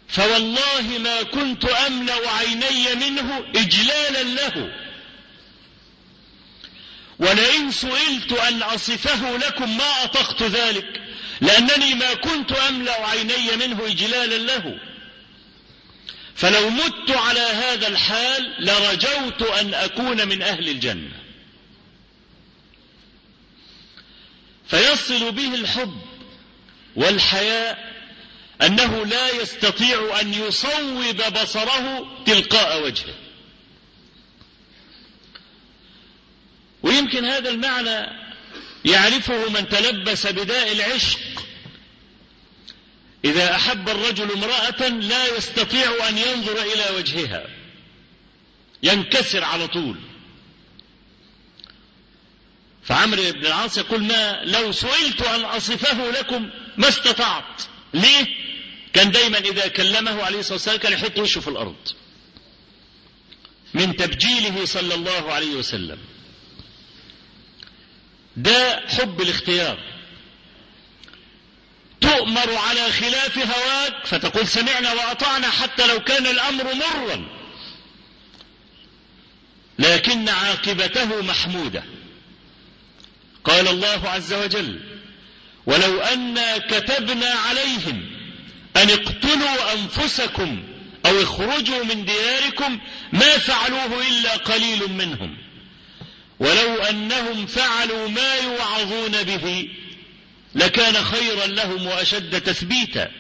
فوالله 0.08 0.98
ما 0.98 1.22
كنت 1.22 1.64
أملأ 1.64 2.30
عيني 2.30 2.94
منه 2.94 3.44
إجلالا 3.54 4.22
له 4.22 4.74
ولئن 7.18 7.70
سئلت 7.70 8.32
أن 8.32 8.62
أصفه 8.62 9.36
لكم 9.36 9.76
ما 9.76 10.04
أطقت 10.04 10.42
ذلك. 10.42 11.07
لأنني 11.40 11.94
ما 11.94 12.14
كنت 12.14 12.52
أملأ 12.52 13.06
عيني 13.06 13.56
منه 13.56 13.86
إجلالا 13.86 14.38
له. 14.38 14.78
فلو 16.34 16.70
مت 16.70 17.10
على 17.10 17.40
هذا 17.40 17.88
الحال 17.88 18.54
لرجوت 18.58 19.42
أن 19.42 19.74
أكون 19.74 20.28
من 20.28 20.42
أهل 20.42 20.68
الجنة. 20.68 21.22
فيصل 24.68 25.32
به 25.32 25.54
الحب 25.54 26.02
والحياء 26.96 27.94
أنه 28.62 29.06
لا 29.06 29.30
يستطيع 29.30 30.20
أن 30.20 30.34
يصوب 30.34 31.22
بصره 31.42 32.08
تلقاء 32.24 32.84
وجهه. 32.84 33.14
ويمكن 36.82 37.24
هذا 37.24 37.50
المعنى 37.50 38.27
يعرفه 38.84 39.50
من 39.50 39.68
تلبس 39.68 40.26
بداء 40.26 40.72
العشق. 40.72 41.18
إذا 43.24 43.54
أحب 43.54 43.88
الرجل 43.88 44.32
امرأة 44.32 44.88
لا 44.88 45.36
يستطيع 45.36 46.08
أن 46.08 46.18
ينظر 46.18 46.62
إلى 46.62 46.96
وجهها. 46.96 47.46
ينكسر 48.82 49.44
على 49.44 49.68
طول. 49.68 49.96
فعمرو 52.84 53.32
بن 53.32 53.46
العاص 53.46 53.78
يقول 53.78 54.02
ما 54.02 54.40
لو 54.44 54.72
سئلت 54.72 55.22
أن 55.22 55.44
أصفه 55.44 56.10
لكم 56.10 56.50
ما 56.76 56.88
استطعت. 56.88 57.62
ليه؟ 57.94 58.26
كان 58.92 59.10
دايما 59.10 59.38
إذا 59.38 59.68
كلمه 59.68 60.22
عليه 60.22 60.38
الصلاة 60.38 60.54
والسلام 60.54 60.78
كان 60.78 60.92
يحط 60.92 61.18
وشه 61.18 61.40
في 61.40 61.48
الأرض. 61.48 61.76
من 63.74 63.96
تبجيله 63.96 64.64
صلى 64.64 64.94
الله 64.94 65.32
عليه 65.32 65.54
وسلم. 65.54 65.98
ده 68.38 68.80
حب 68.88 69.20
الاختيار. 69.20 69.78
تؤمر 72.00 72.54
على 72.54 72.92
خلاف 72.92 73.38
هواك 73.38 74.06
فتقول 74.06 74.48
سمعنا 74.48 74.92
وأطعنا 74.92 75.50
حتى 75.50 75.86
لو 75.86 76.00
كان 76.00 76.26
الأمر 76.26 76.64
مرا. 76.74 77.28
لكن 79.78 80.28
عاقبته 80.28 81.22
محمودة. 81.22 81.84
قال 83.44 83.68
الله 83.68 84.08
عز 84.08 84.32
وجل 84.32 84.80
ولو 85.66 86.00
أنا 86.00 86.58
كتبنا 86.58 87.30
عليهم 87.30 88.10
أن 88.76 88.90
اقتلوا 88.90 89.72
أنفسكم 89.72 90.64
أو 91.06 91.22
اخرجوا 91.22 91.84
من 91.84 92.04
دياركم 92.04 92.78
ما 93.12 93.38
فعلوه 93.38 94.08
إلا 94.08 94.36
قليل 94.36 94.90
منهم. 94.92 95.47
ولو 96.40 96.74
أنهم 96.74 97.46
فعلوا 97.46 98.08
ما 98.08 98.34
يوعظون 98.34 99.22
به 99.22 99.68
لكان 100.54 101.04
خيرا 101.04 101.46
لهم 101.46 101.86
وأشد 101.86 102.40
تثبيتا. 102.40 103.10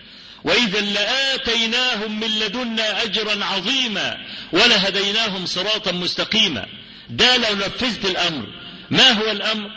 وإذا 0.44 0.80
لآتيناهم 0.80 2.20
من 2.20 2.28
لدنا 2.28 3.02
أجرا 3.02 3.44
عظيما 3.44 4.26
ولهديناهم 4.52 5.46
صراطا 5.46 5.92
مستقيما. 5.92 6.66
ده 7.10 7.36
لو 7.36 7.56
نفذت 7.56 8.04
الأمر. 8.04 8.46
ما 8.90 9.10
هو 9.10 9.30
الأمر؟ 9.30 9.70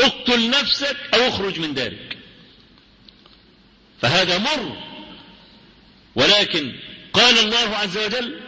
اقتل 0.00 0.50
نفسك 0.50 0.96
أو 1.14 1.28
اخرج 1.28 1.58
من 1.58 1.74
دارك. 1.74 2.18
فهذا 4.02 4.38
مر. 4.38 4.76
ولكن 6.14 6.72
قال 7.12 7.38
الله 7.38 7.76
عز 7.76 7.98
وجل 7.98 8.40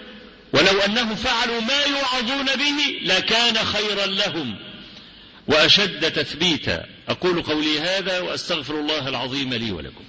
ولو 0.54 0.80
أنهم 0.80 1.14
فعلوا 1.14 1.60
ما 1.60 1.82
يوعظون 1.82 2.46
به 2.46 2.98
لكان 3.02 3.56
خيرا 3.56 4.06
لهم 4.06 4.58
وأشد 5.46 6.12
تثبيتا. 6.12 6.86
أقول 7.08 7.42
قولي 7.42 7.80
هذا 7.80 8.20
وأستغفر 8.20 8.80
الله 8.80 9.08
العظيم 9.08 9.54
لي 9.54 9.72
ولكم. 9.72 10.04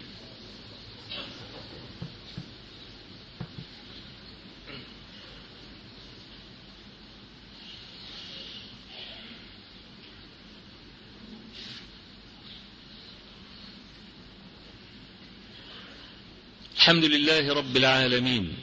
الحمد 16.76 17.06
لله 17.06 17.54
رب 17.54 17.78
العالمين. 17.78 18.54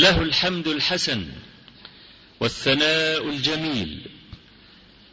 له 0.00 0.22
الحمد 0.22 0.68
الحسن 0.68 1.26
والثناء 2.40 3.28
الجميل 3.28 4.00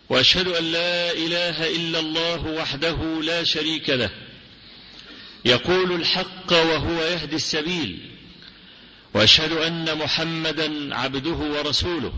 وأشهد 0.10 0.48
أن 0.48 0.72
لا 0.72 1.12
إله 1.12 1.76
إلا 1.76 2.00
الله 2.00 2.48
وحده 2.48 3.22
لا 3.22 3.44
شريك 3.44 3.90
له 3.90 4.10
يقول 5.46 5.92
الحق 5.92 6.52
وهو 6.52 7.04
يهدي 7.04 7.36
السبيل 7.36 8.12
وأشهد 9.14 9.52
أن 9.52 9.98
محمدا 9.98 10.96
عبده 10.96 11.36
ورسوله 11.36 12.14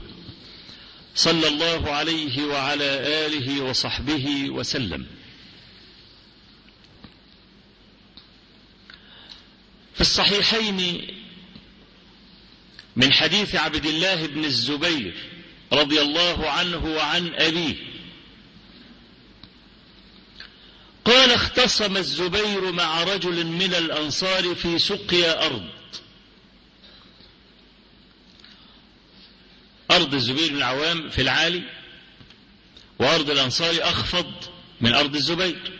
صلى 1.15 1.47
الله 1.47 1.91
عليه 1.91 2.43
وعلى 2.43 2.85
آله 3.25 3.61
وصحبه 3.63 4.49
وسلم. 4.49 5.05
في 9.95 10.01
الصحيحين 10.01 11.07
من 12.99 13.13
حديث 13.13 13.55
عبد 13.55 13.85
الله 13.85 14.27
بن 14.27 14.45
الزبير 14.45 15.13
رضي 15.73 16.01
الله 16.01 16.49
عنه 16.49 16.85
وعن 16.85 17.33
أبيه. 17.33 17.75
قال 21.05 21.31
اختصم 21.31 21.97
الزبير 21.97 22.71
مع 22.71 23.03
رجل 23.03 23.45
من 23.45 23.73
الأنصار 23.73 24.55
في 24.55 24.79
سقيا 24.79 25.45
أرض. 25.45 25.69
أرض 29.91 30.13
الزبير 30.13 30.49
بن 30.49 30.57
العوام 30.57 31.09
في 31.09 31.21
العالي 31.21 31.63
وأرض 32.99 33.29
الأنصار 33.29 33.75
أخفض 33.81 34.33
من 34.81 34.95
أرض 34.95 35.15
الزبير. 35.15 35.79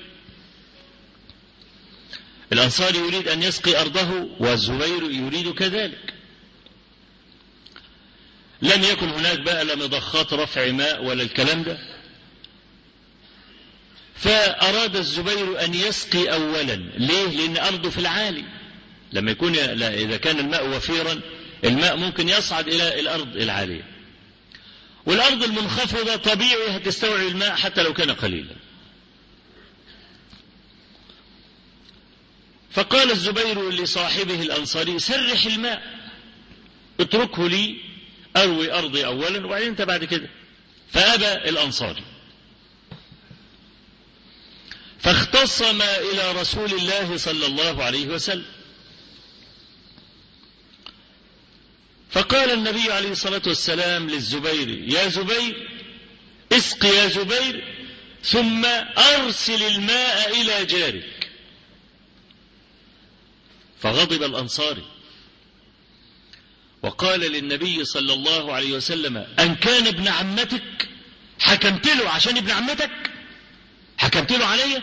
الأنصار 2.53 2.95
يريد 2.95 3.27
أن 3.27 3.43
يسقي 3.43 3.81
أرضه 3.81 4.29
والزبير 4.39 5.11
يريد 5.11 5.53
كذلك. 5.53 6.18
لم 8.61 8.83
يكن 8.83 9.09
هناك 9.09 9.39
بقى 9.39 9.65
لا 9.65 9.75
مضخات 9.75 10.33
رفع 10.33 10.71
ماء 10.71 11.03
ولا 11.03 11.23
الكلام 11.23 11.63
ده. 11.63 11.77
فأراد 14.15 14.95
الزبير 14.95 15.65
أن 15.65 15.73
يسقي 15.73 16.33
أولا. 16.33 16.75
ليه؟ 16.97 17.27
لأن 17.27 17.57
أرضه 17.57 17.89
في 17.89 17.97
العالي. 17.97 18.43
لما 19.13 19.31
يكون 19.31 19.53
لا 19.53 19.93
إذا 19.93 20.17
كان 20.17 20.39
الماء 20.39 20.69
وفيرا 20.69 21.21
الماء 21.65 21.95
ممكن 21.97 22.29
يصعد 22.29 22.67
إلى 22.67 22.99
الأرض 22.99 23.35
العالية. 23.35 23.83
والأرض 25.05 25.43
المنخفضة 25.43 26.15
طبيعي 26.15 26.67
هتستوعب 26.69 27.27
الماء 27.27 27.55
حتى 27.55 27.83
لو 27.83 27.93
كان 27.93 28.11
قليلا. 28.11 28.55
فقال 32.71 33.11
الزبير 33.11 33.69
لصاحبه 33.69 34.41
الأنصاري 34.41 34.99
سرح 34.99 35.45
الماء. 35.45 35.99
اتركه 36.99 37.49
لي. 37.49 37.88
أروي 38.37 38.71
أرضي 38.73 39.05
أولا 39.05 39.45
وبعدين 39.45 39.67
أنت 39.67 39.81
بعد 39.81 40.05
كده. 40.05 40.29
فأبى 40.91 41.49
الأنصاري. 41.49 42.03
فاختصم 44.99 45.81
إلى 45.81 46.31
رسول 46.31 46.73
الله 46.73 47.17
صلى 47.17 47.45
الله 47.45 47.83
عليه 47.83 48.07
وسلم. 48.07 48.45
فقال 52.11 52.51
النبي 52.51 52.91
عليه 52.91 53.11
الصلاة 53.11 53.41
والسلام 53.47 54.09
للزبير 54.09 54.69
يا 54.69 55.07
زبير 55.07 55.69
اسق 56.51 56.85
يا 56.85 57.07
زبير 57.07 57.75
ثم 58.23 58.65
أرسل 58.97 59.63
الماء 59.63 60.41
إلى 60.41 60.65
جارك. 60.65 61.29
فغضب 63.79 64.23
الأنصاري. 64.23 64.85
وقال 66.83 67.19
للنبي 67.19 67.85
صلى 67.85 68.13
الله 68.13 68.53
عليه 68.53 68.71
وسلم 68.71 69.17
أن 69.39 69.55
كان 69.55 69.87
ابن 69.87 70.07
عمتك 70.07 70.89
حكمت 71.39 71.87
له 71.87 72.09
عشان 72.09 72.37
ابن 72.37 72.51
عمتك؟ 72.51 72.91
حكمت 73.97 74.31
له 74.31 74.45
علي؟ 74.45 74.81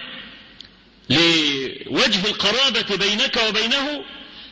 لوجه 1.10 2.26
القرابة 2.26 2.96
بينك 2.96 3.40
وبينه 3.48 4.04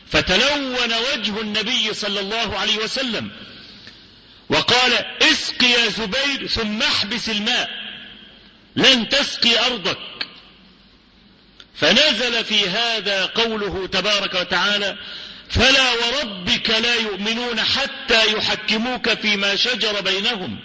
فتلون 0.07 0.93
وجه 0.93 1.41
النبي 1.41 1.93
صلى 1.93 2.19
الله 2.19 2.57
عليه 2.57 2.77
وسلم 2.77 3.31
وقال 4.49 4.93
اسق 5.21 5.63
يا 5.63 5.87
زبير 5.89 6.47
ثم 6.47 6.81
احبس 6.81 7.29
الماء 7.29 7.69
لن 8.75 9.09
تسقي 9.09 9.65
أرضك. 9.65 9.97
فنزل 11.75 12.45
في 12.45 12.69
هذا 12.69 13.25
قوله 13.25 13.87
تبارك 13.87 14.33
وتعالى 14.33 14.97
فلا 15.49 15.93
وربك 15.93 16.69
لا 16.69 16.95
يؤمنون 16.95 17.61
حتى 17.61 18.33
يحكموك 18.33 19.13
فيما 19.13 19.55
شجر 19.55 20.01
بينهم. 20.01 20.59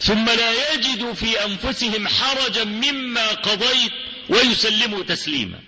ثم 0.00 0.24
لا 0.24 0.72
يجدوا 0.72 1.14
في 1.14 1.44
أنفسهم 1.44 2.08
حرجا 2.08 2.64
مما 2.64 3.28
قضيت 3.28 3.92
ويسلموا 4.28 5.02
تسليما. 5.02 5.58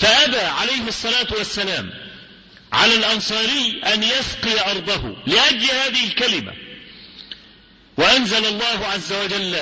فأبى 0.00 0.40
عليه 0.40 0.88
الصلاة 0.88 1.26
والسلام 1.30 1.90
على 2.72 2.94
الأنصاري 2.94 3.80
أن 3.94 4.02
يسقي 4.02 4.70
أرضه 4.70 5.16
لأجل 5.26 5.70
هذه 5.70 6.04
الكلمة. 6.04 6.54
وأنزل 7.96 8.46
الله 8.46 8.86
عز 8.86 9.12
وجل 9.12 9.54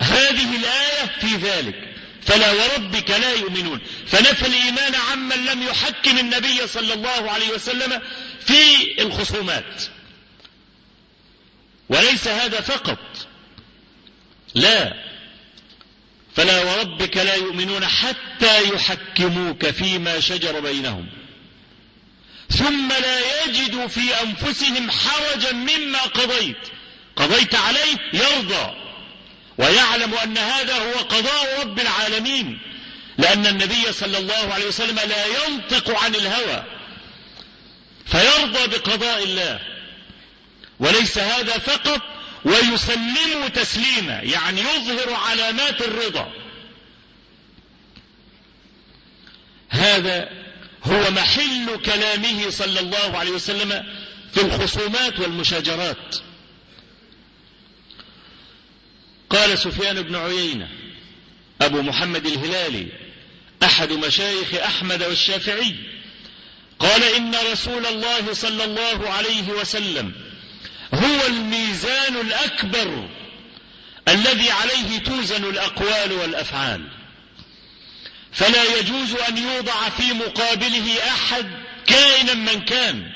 هذه 0.00 0.56
الآية 0.56 1.06
في 1.20 1.36
ذلك. 1.36 1.87
فلا 2.26 2.52
وربك 2.52 3.10
لا 3.10 3.32
يؤمنون. 3.32 3.80
فنفى 4.06 4.46
الإيمان 4.46 4.94
عمن 4.94 5.44
لم 5.44 5.62
يحكم 5.62 6.18
النبي 6.18 6.66
صلى 6.66 6.94
الله 6.94 7.30
عليه 7.30 7.48
وسلم 7.50 8.02
في 8.40 9.02
الخصومات. 9.02 9.82
وليس 11.88 12.28
هذا 12.28 12.60
فقط. 12.60 12.98
لا. 14.54 14.94
فلا 16.36 16.62
وربك 16.62 17.16
لا 17.16 17.34
يؤمنون 17.34 17.86
حتى 17.86 18.68
يحكموك 18.74 19.66
فيما 19.66 20.20
شجر 20.20 20.60
بينهم. 20.60 21.08
ثم 22.50 22.88
لا 22.88 23.44
يجدوا 23.44 23.86
في 23.86 24.22
أنفسهم 24.22 24.90
حرجا 24.90 25.52
مما 25.52 26.02
قضيت. 26.02 26.68
قضيت 27.16 27.54
عليه 27.54 27.98
يرضى. 28.12 28.87
ويعلم 29.58 30.14
أن 30.14 30.38
هذا 30.38 30.74
هو 30.74 30.92
قضاء 30.92 31.60
رب 31.60 31.80
العالمين 31.80 32.58
لأن 33.18 33.46
النبي 33.46 33.92
صلى 33.92 34.18
الله 34.18 34.54
عليه 34.54 34.66
وسلم 34.66 34.96
لا 34.96 35.26
ينطق 35.26 36.04
عن 36.04 36.14
الهوى 36.14 36.64
فيرضى 38.06 38.66
بقضاء 38.66 39.22
الله. 39.22 39.60
وليس 40.80 41.18
هذا 41.18 41.58
فقط 41.58 42.02
ويسلم 42.44 43.48
تسليما 43.54 44.20
يعني 44.22 44.60
يظهر 44.60 45.14
علامات 45.14 45.82
الرضا. 45.82 46.32
هذا 49.70 50.28
هو 50.84 51.10
محل 51.10 51.82
كلامه 51.84 52.50
صلى 52.50 52.80
الله 52.80 53.18
عليه 53.18 53.30
وسلم 53.30 53.84
في 54.34 54.40
الخصومات 54.40 55.18
والمشاجرات. 55.20 56.27
قال 59.30 59.58
سفيان 59.58 60.02
بن 60.02 60.16
عيينة 60.16 60.68
أبو 61.60 61.82
محمد 61.82 62.26
الهلالي 62.26 62.86
أحد 63.62 63.92
مشايخ 63.92 64.54
أحمد 64.54 65.02
والشافعي 65.02 65.74
قال 66.78 67.02
إن 67.02 67.34
رسول 67.52 67.86
الله 67.86 68.32
صلى 68.32 68.64
الله 68.64 69.10
عليه 69.10 69.48
وسلم 69.48 70.12
هو 70.94 71.26
الميزان 71.26 72.16
الأكبر 72.16 73.08
الذي 74.08 74.50
عليه 74.50 74.98
توزن 74.98 75.44
الأقوال 75.44 76.12
والأفعال. 76.12 76.88
فلا 78.32 78.78
يجوز 78.78 79.14
أن 79.28 79.38
يوضع 79.38 79.88
في 79.88 80.12
مقابله 80.12 80.96
أحد 81.08 81.46
كائنا 81.86 82.34
من 82.34 82.60
كان 82.64 83.12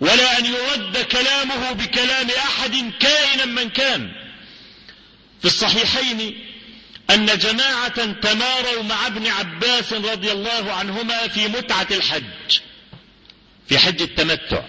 ولا 0.00 0.38
أن 0.38 0.46
يرد 0.46 0.96
كلامه 0.96 1.72
بكلام 1.72 2.30
أحد 2.30 2.92
كائنا 3.00 3.44
من 3.44 3.70
كان. 3.70 4.25
في 5.40 5.44
الصحيحين 5.44 6.46
أن 7.10 7.26
جماعة 7.26 8.12
تماروا 8.12 8.82
مع 8.82 9.06
ابن 9.06 9.26
عباس 9.26 9.92
رضي 9.92 10.32
الله 10.32 10.72
عنهما 10.72 11.28
في 11.28 11.48
متعة 11.48 11.86
الحج 11.90 12.58
في 13.68 13.78
حج 13.78 14.02
التمتع. 14.02 14.62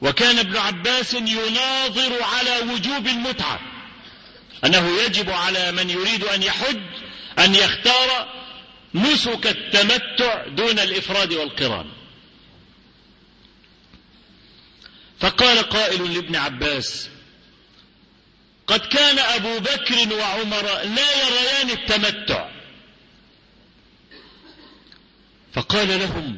وكان 0.00 0.38
ابن 0.38 0.56
عباس 0.56 1.14
يناظر 1.14 2.22
على 2.22 2.72
وجوب 2.72 3.06
المتعة 3.06 3.60
أنه 4.64 5.02
يجب 5.02 5.30
على 5.30 5.72
من 5.72 5.90
يريد 5.90 6.24
أن 6.24 6.42
يحج 6.42 6.80
أن 7.38 7.54
يختار 7.54 8.28
نسك 8.94 9.46
التمتع 9.46 10.46
دون 10.46 10.78
الإفراد 10.78 11.32
والقران. 11.32 11.86
فقال 15.20 15.58
قائل 15.58 16.14
لابن 16.14 16.36
عباس 16.36 17.08
قد 18.66 18.80
كان 18.80 19.18
أبو 19.18 19.58
بكر 19.58 20.14
وعمر 20.14 20.62
لا 20.82 21.26
يريان 21.26 21.70
التمتع. 21.70 22.48
فقال 25.52 25.88
لهم 25.88 26.36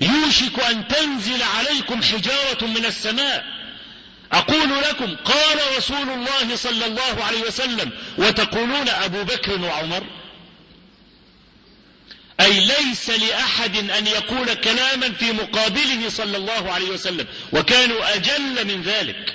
يوشك 0.00 0.60
أن 0.60 0.88
تنزل 0.88 1.42
عليكم 1.42 2.02
حجارة 2.02 2.64
من 2.64 2.84
السماء. 2.84 3.44
أقول 4.32 4.82
لكم 4.82 5.16
قال 5.16 5.76
رسول 5.76 6.08
الله 6.10 6.56
صلى 6.56 6.86
الله 6.86 7.24
عليه 7.24 7.40
وسلم 7.40 7.90
وتقولون 8.18 8.88
أبو 8.88 9.24
بكر 9.24 9.60
وعمر؟ 9.60 10.04
أي 12.40 12.60
ليس 12.60 13.10
لأحد 13.10 13.90
أن 13.90 14.06
يقول 14.06 14.54
كلاما 14.54 15.12
في 15.12 15.32
مقابله 15.32 16.08
صلى 16.08 16.36
الله 16.36 16.72
عليه 16.72 16.90
وسلم 16.90 17.26
وكانوا 17.52 18.14
أجل 18.14 18.66
من 18.66 18.82
ذلك. 18.82 19.34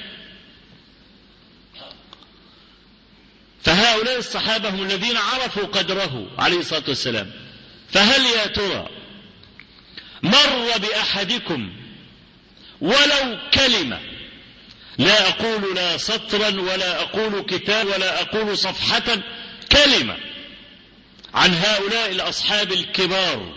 فهؤلاء 3.64 4.18
الصحابة 4.18 4.70
هم 4.70 4.84
الذين 4.84 5.18
عرفوا 5.18 5.64
قدره 5.64 6.28
عليه 6.40 6.60
الصلاة 6.60 6.84
والسلام. 6.88 7.32
فهل 7.92 8.26
يا 8.26 8.48
ترى 8.48 8.90
مر 10.24 10.78
بأحدكم 10.78 11.70
ولو 12.82 13.40
كلمة 13.54 14.00
لا 14.98 15.30
أقول 15.30 15.76
لا 15.76 15.98
سطرا 15.98 16.62
ولا 16.62 17.02
أقول 17.02 17.42
كتاب 17.46 17.88
ولا 17.88 18.22
أقول 18.22 18.58
صفحة 18.58 19.18
كلمة 19.72 20.18
عن 21.34 21.54
هؤلاء 21.54 22.12
الأصحاب 22.12 22.72
الكبار 22.72 23.56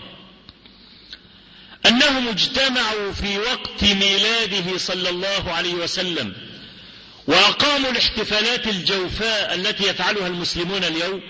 أنهم 1.85 2.27
اجتمعوا 2.27 3.11
في 3.11 3.37
وقت 3.37 3.83
ميلاده 3.83 4.77
صلى 4.77 5.09
الله 5.09 5.53
عليه 5.53 5.73
وسلم 5.73 6.33
وأقاموا 7.27 7.91
الاحتفالات 7.91 8.67
الجوفاء 8.67 9.53
التي 9.55 9.83
يفعلها 9.83 10.27
المسلمون 10.27 10.83
اليوم. 10.83 11.21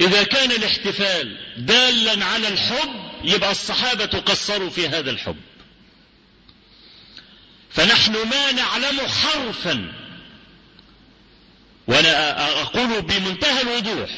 إذا 0.00 0.22
كان 0.22 0.50
الاحتفال 0.52 1.36
دالا 1.56 2.24
على 2.24 2.48
الحب 2.48 2.94
يبقى 3.24 3.50
الصحابة 3.50 4.04
قصروا 4.04 4.70
في 4.70 4.88
هذا 4.88 5.10
الحب. 5.10 5.36
فنحن 7.70 8.12
ما 8.12 8.52
نعلم 8.52 9.00
حرفا 9.00 9.92
وأنا 11.86 12.62
أقول 12.62 13.02
بمنتهى 13.02 13.62
الوضوح 13.62 14.10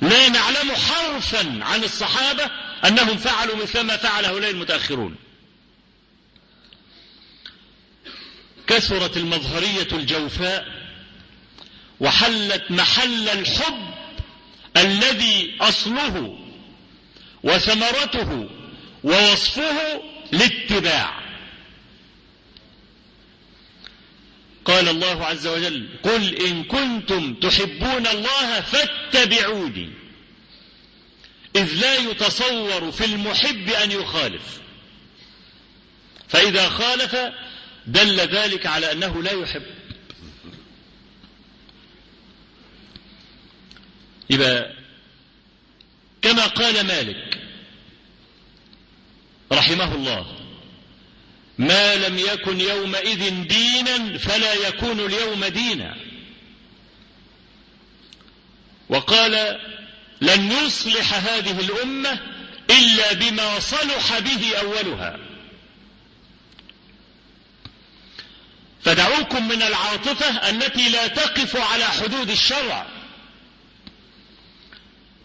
لا 0.00 0.28
نعلم 0.28 0.72
حرفا 0.72 1.58
عن 1.64 1.84
الصحابة 1.84 2.50
أنهم 2.84 3.16
فعلوا 3.18 3.56
مثل 3.56 3.80
ما 3.80 3.96
فعل 3.96 4.24
هؤلاء 4.24 4.50
المتأخرون. 4.50 5.16
كثرت 8.66 9.16
المظهرية 9.16 9.88
الجوفاء 9.92 10.66
وحلت 12.00 12.70
محل 12.70 13.28
الحب 13.28 13.94
الذي 14.76 15.56
أصله 15.60 16.38
وثمرته 17.42 18.48
ووصفه 19.04 20.02
الاتباع 20.32 21.24
قال 24.64 24.88
الله 24.88 25.24
عز 25.24 25.46
وجل 25.46 25.88
قل 26.02 26.34
إن 26.34 26.64
كنتم 26.64 27.34
تحبون 27.34 28.06
الله 28.06 28.60
فاتبعوني. 28.60 29.90
إذ 31.56 31.74
لا 31.74 31.96
يتصور 31.96 32.92
في 32.92 33.04
المحب 33.04 33.68
أن 33.68 33.90
يخالف. 33.90 34.60
فإذا 36.28 36.68
خالف 36.68 37.16
دل 37.86 38.20
ذلك 38.20 38.66
على 38.66 38.92
أنه 38.92 39.22
لا 39.22 39.32
يحب. 39.32 39.62
يبقى 44.30 44.72
كما 46.22 46.46
قال 46.46 46.86
مالك 46.86 47.40
رحمه 49.52 49.94
الله 49.94 50.40
ما 51.58 51.94
لم 51.94 52.18
يكن 52.18 52.60
يومئذ 52.60 53.46
دينا 53.46 54.18
فلا 54.18 54.54
يكون 54.54 55.00
اليوم 55.00 55.44
دينا. 55.44 55.96
وقال 58.88 59.60
لن 60.20 60.52
يصلح 60.52 61.14
هذه 61.14 61.60
الأمة 61.60 62.20
إلا 62.70 63.12
بما 63.12 63.60
صلح 63.60 64.18
به 64.18 64.56
أولها. 64.56 65.33
فدعوكم 68.84 69.48
من 69.48 69.62
العاطفة 69.62 70.48
التي 70.50 70.88
لا 70.88 71.06
تقف 71.06 71.56
على 71.56 71.84
حدود 71.84 72.30
الشرع. 72.30 72.86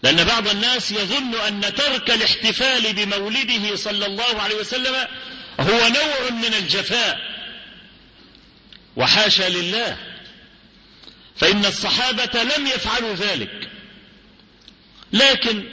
لأن 0.03 0.24
بعض 0.24 0.47
الناس 0.47 0.91
يظن 0.91 1.36
أن 1.36 1.74
ترك 1.76 2.12
الاحتفال 2.12 2.93
بمولده 2.93 3.76
صلى 3.76 4.05
الله 4.05 4.41
عليه 4.41 4.55
وسلم 4.55 4.95
هو 5.60 5.88
نوع 5.88 6.30
من 6.32 6.53
الجفاء 6.53 7.20
وحاشا 8.95 9.49
لله. 9.49 9.97
فإن 11.38 11.66
الصحابة 11.66 12.43
لم 12.43 12.68
يفعلوا 12.68 13.16
ذلك. 13.16 13.70
لكن 15.14 15.64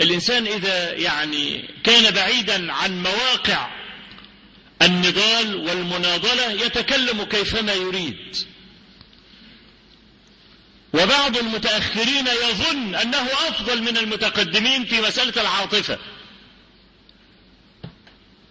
الإنسان 0.00 0.46
إذا 0.46 0.92
يعني 0.92 1.68
كان 1.84 2.14
بعيدا 2.14 2.72
عن 2.72 3.02
مواقع 3.02 3.77
النضال 4.82 5.56
والمناضلة 5.56 6.50
يتكلم 6.50 7.24
كيفما 7.24 7.72
يريد. 7.72 8.36
وبعض 10.92 11.36
المتأخرين 11.36 12.26
يظن 12.26 12.94
أنه 12.94 13.26
أفضل 13.48 13.82
من 13.82 13.96
المتقدمين 13.96 14.84
في 14.84 15.00
مسألة 15.00 15.42
العاطفة. 15.42 15.98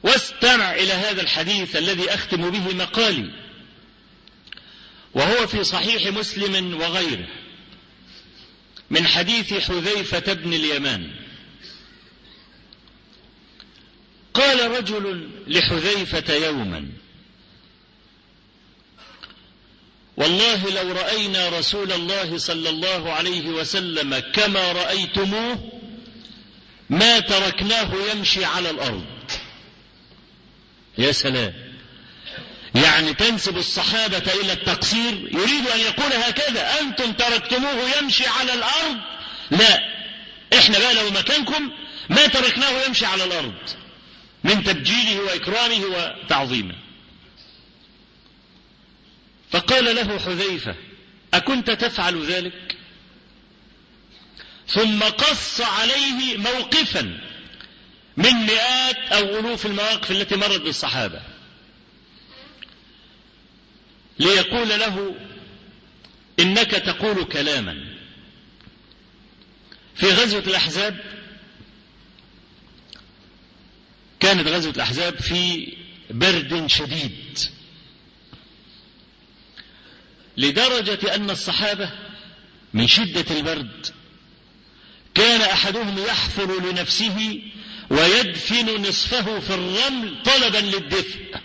واستمع 0.04 0.74
إلى 0.74 0.94
هذا 0.94 1.22
الحديث 1.22 1.76
الذي 1.76 2.14
أختم 2.14 2.50
به 2.50 2.76
مقالي 2.76 3.32
وهو 5.14 5.48
في 5.48 5.64
صحيح 5.64 6.14
مسلم 6.14 6.82
وغيره 6.82 7.28
من 8.90 9.08
حديث 9.08 9.54
حذيفة 9.54 10.34
بن 10.34 10.54
اليمان. 10.54 11.27
قال 14.38 14.72
رجل 14.72 15.30
لحذيفة 15.48 16.34
يوما 16.34 16.86
والله 20.18 20.70
لو 20.70 20.92
رأينا 20.92 21.50
رسول 21.50 21.92
الله 21.92 22.38
صلى 22.38 22.70
الله 22.70 23.14
عليه 23.14 23.48
وسلم 23.50 24.20
كما 24.20 24.72
رأيتموه 24.72 25.72
ما 26.90 27.20
تركناه 27.20 27.92
يمشي 28.14 28.46
على 28.46 28.70
الأرض. 28.70 29.06
يا 30.98 31.12
سلام. 31.12 31.54
يعني 32.76 33.14
تنسب 33.14 33.58
الصحابة 33.58 34.34
إلى 34.44 34.54
التقصير؟ 34.54 35.14
يريد 35.32 35.68
أن 35.68 35.80
يقول 35.80 36.14
هكذا 36.14 36.80
أنتم 36.82 37.12
تركتموه 37.14 37.98
يمشي 38.02 38.28
على 38.28 38.54
الأرض؟ 38.54 38.98
لا. 39.52 39.80
إحنا 40.58 40.80
بقى 40.80 40.94
لو 40.94 41.10
مكانكم 41.10 41.72
ما 42.10 42.28
تركناه 42.28 42.86
يمشي 42.88 43.06
على 43.06 43.24
الأرض. 43.24 43.54
من 44.44 44.64
تبجيله 44.64 45.22
وإكرامه 45.22 45.86
وتعظيمه. 45.86 46.76
فقال 49.52 49.96
له 49.96 50.20
حذيفة 50.20 50.76
أكنت 51.34 51.72
تفعل 51.72 52.26
ذلك؟ 52.26 52.78
ثم 54.68 55.00
قص 55.00 55.62
عليه 55.62 56.38
موقفا 56.38 57.20
من 58.18 58.34
مئات 58.34 58.98
أو 58.98 59.40
ألوف 59.40 59.66
المواقف 59.66 60.12
التي 60.12 60.36
مرت 60.36 60.62
بالصحابة. 60.62 61.22
ليقول 64.20 64.70
له 64.70 65.16
إنك 66.40 66.72
تقول 66.72 67.24
كلاما. 67.24 67.98
في 69.96 70.12
غزوة 70.12 70.44
الأحزاب 70.48 71.17
كانت 74.28 74.48
غزوة 74.48 74.72
الأحزاب 74.72 75.20
في 75.20 75.74
برد 76.10 76.68
شديد. 76.68 77.40
لدرجة 80.38 81.16
أن 81.16 81.30
الصحابة 81.30 81.92
من 82.74 82.88
شدة 82.88 83.26
البرد 83.38 83.88
كان 85.16 85.42
أحدهم 85.42 85.98
يحفر 85.98 86.62
لنفسه 86.62 87.42
ويدفن 87.90 88.82
نصفه 88.82 89.40
في 89.40 89.54
الرمل 89.54 90.24
طلبا 90.24 90.58
للدفء. 90.58 91.40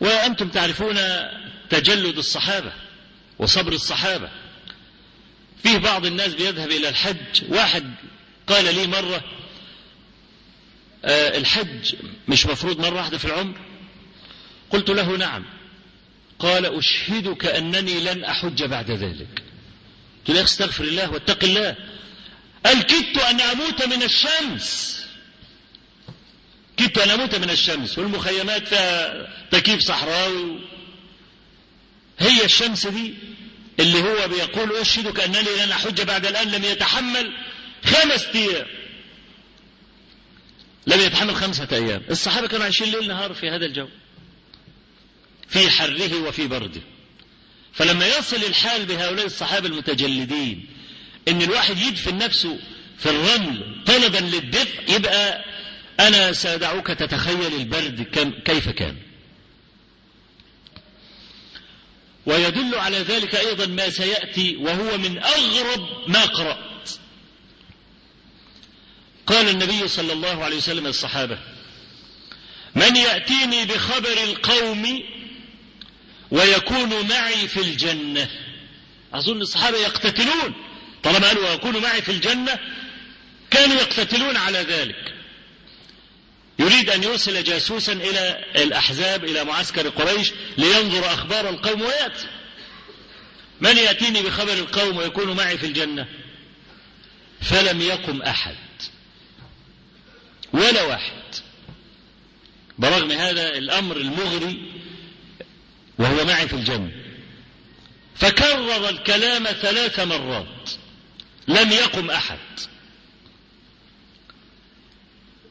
وأنتم 0.00 0.48
تعرفون 0.48 0.98
تجلد 1.70 2.18
الصحابة 2.18 2.72
وصبر 3.38 3.72
الصحابة. 3.72 4.30
فيه 5.62 5.78
بعض 5.78 6.06
الناس 6.06 6.34
بيذهب 6.34 6.70
إلى 6.70 6.88
الحج. 6.88 7.42
واحد 7.48 7.94
قال 8.46 8.74
لي 8.74 8.86
مرة 8.86 9.41
الحج 11.04 11.94
مش 12.28 12.46
مفروض 12.46 12.80
مرة 12.80 12.96
واحدة 12.96 13.18
في 13.18 13.24
العمر؟ 13.24 13.58
قلت 14.70 14.90
له 14.90 15.16
نعم. 15.16 15.44
قال 16.38 16.66
أشهدك 16.78 17.46
أنني 17.46 18.00
لن 18.00 18.24
أحج 18.24 18.64
بعد 18.64 18.90
ذلك. 18.90 19.42
قلت 20.28 20.36
له 20.36 20.44
استغفر 20.44 20.84
الله 20.84 21.10
واتق 21.10 21.44
الله. 21.44 21.76
قال 22.66 22.82
كدت 22.82 23.18
أن 23.18 23.40
أموت 23.40 23.86
من 23.86 24.02
الشمس. 24.02 25.02
كدت 26.76 26.98
أن 26.98 27.10
أموت 27.10 27.34
من 27.34 27.50
الشمس 27.50 27.98
والمخيمات 27.98 28.68
فيها 28.68 29.28
تكييف 29.50 29.80
صحراوي. 29.80 30.60
هي 32.18 32.44
الشمس 32.44 32.86
دي 32.86 33.14
اللي 33.80 34.02
هو 34.02 34.28
بيقول 34.28 34.76
أشهدك 34.76 35.20
أنني 35.20 35.64
لن 35.64 35.72
أحج 35.72 36.00
بعد 36.00 36.26
الآن 36.26 36.48
لم 36.50 36.64
يتحمل 36.64 37.32
خمس 37.84 38.26
أيام. 38.34 38.66
لم 40.86 41.00
يتحمل 41.00 41.36
خمسة 41.36 41.68
أيام. 41.72 42.02
الصحابة 42.10 42.48
كانوا 42.48 42.64
عايشين 42.64 42.92
ليل 42.92 43.08
نهار 43.08 43.34
في 43.34 43.50
هذا 43.50 43.66
الجو. 43.66 43.88
في 45.48 45.70
حره 45.70 46.22
وفي 46.28 46.46
برده. 46.46 46.80
فلما 47.72 48.06
يصل 48.06 48.36
الحال 48.36 48.86
بهؤلاء 48.86 49.26
الصحابة 49.26 49.68
المتجلدين 49.68 50.66
إن 51.28 51.42
الواحد 51.42 51.78
يدفن 51.78 52.18
نفسه 52.18 52.58
في 52.98 53.10
الرمل 53.10 53.82
طلبا 53.86 54.18
للدفء 54.18 54.94
يبقى 54.96 55.44
أنا 56.00 56.32
سأدعوك 56.32 56.86
تتخيل 56.86 57.54
البرد 57.54 58.02
كيف 58.44 58.68
كان. 58.68 58.96
ويدل 62.26 62.74
على 62.74 62.98
ذلك 62.98 63.34
أيضا 63.34 63.66
ما 63.66 63.90
سيأتي 63.90 64.56
وهو 64.56 64.98
من 64.98 65.18
أغرب 65.18 66.08
ما 66.08 66.24
قرات 66.24 66.71
قال 69.26 69.48
النبي 69.48 69.88
صلى 69.88 70.12
الله 70.12 70.44
عليه 70.44 70.56
وسلم 70.56 70.86
للصحابة 70.86 71.38
من 72.74 72.96
يأتيني 72.96 73.64
بخبر 73.64 74.22
القوم 74.24 75.02
ويكون 76.30 77.08
معي 77.08 77.48
في 77.48 77.60
الجنة. 77.60 78.28
أظن 79.14 79.40
الصحابة 79.40 79.78
يقتتلون 79.78 80.54
طالما 81.02 81.28
قالوا 81.28 81.50
ويكون 81.50 81.82
معي 81.82 82.02
في 82.02 82.12
الجنة 82.12 82.58
كانوا 83.50 83.76
يقتتلون 83.76 84.36
على 84.36 84.58
ذلك. 84.58 85.14
يريد 86.58 86.90
أن 86.90 87.02
يرسل 87.02 87.44
جاسوسا 87.44 87.92
إلى 87.92 88.44
الأحزاب 88.56 89.24
إلى 89.24 89.44
معسكر 89.44 89.88
قريش 89.88 90.32
لينظر 90.58 91.06
أخبار 91.06 91.48
القوم 91.48 91.82
ويأتي. 91.82 92.26
من 93.60 93.76
يأتيني 93.76 94.22
بخبر 94.22 94.52
القوم 94.52 94.96
ويكون 94.96 95.36
معي 95.36 95.58
في 95.58 95.66
الجنة؟ 95.66 96.06
فلم 97.42 97.80
يقم 97.80 98.22
أحد. 98.22 98.54
ولا 100.52 100.82
واحد. 100.82 101.22
برغم 102.78 103.12
هذا 103.12 103.48
الأمر 103.48 103.96
المغري 103.96 104.72
وهو 105.98 106.24
معي 106.24 106.48
في 106.48 106.54
الجنة. 106.54 106.92
فكرر 108.14 108.88
الكلام 108.88 109.44
ثلاث 109.44 110.00
مرات. 110.00 110.70
لم 111.48 111.72
يقم 111.72 112.10
أحد. 112.10 112.38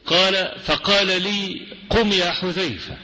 قال 0.06 0.58
فقال 0.64 1.22
لي 1.22 1.66
قم 1.90 2.12
يا 2.12 2.30
حذيفة. 2.30 2.96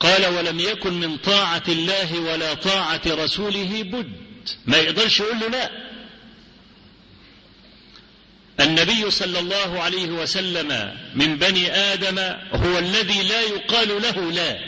قال 0.00 0.26
ولم 0.26 0.60
يكن 0.60 0.92
من 0.92 1.16
طاعة 1.16 1.62
الله 1.68 2.18
ولا 2.20 2.54
طاعة 2.54 3.02
رسوله 3.06 3.82
بد. 3.82 4.12
ما 4.66 4.76
يقدرش 4.76 5.20
يقول 5.20 5.40
له 5.40 5.48
لا. 5.48 5.83
النبي 8.60 9.10
صلى 9.10 9.38
الله 9.38 9.82
عليه 9.82 10.08
وسلم 10.08 10.98
من 11.14 11.36
بني 11.36 11.72
آدم 11.72 12.18
هو 12.52 12.78
الذي 12.78 13.22
لا 13.22 13.40
يقال 13.40 13.88
له 14.02 14.32
لا. 14.32 14.60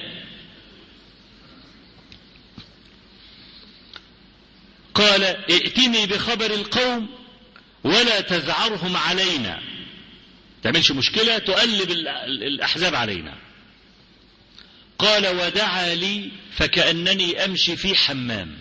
قال 4.95 5.24
ائتني 5.24 6.07
بخبر 6.07 6.51
القوم 6.51 7.09
ولا 7.84 8.20
تذعرهم 8.20 8.97
علينا. 8.97 9.61
تعملش 10.62 10.91
مشكلة؟ 10.91 11.39
تقلب 11.39 11.91
الأحزاب 12.26 12.95
علينا. 12.95 13.34
قال 14.99 15.26
ودعا 15.26 15.95
لي 15.95 16.30
فكأنني 16.57 17.45
أمشي 17.45 17.76
في 17.76 17.95
حمام. 17.95 18.57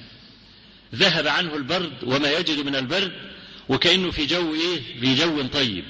ذهب 0.96 1.28
عنه 1.28 1.56
البرد 1.56 2.04
وما 2.04 2.32
يجد 2.32 2.66
من 2.66 2.76
البرد 2.76 3.35
وكأنه 3.70 4.12
في 4.12 4.26
جو 4.26 4.56
إيه؟ 4.56 5.00
في 5.00 5.16
جو 5.16 5.42
طيب. 5.48 5.86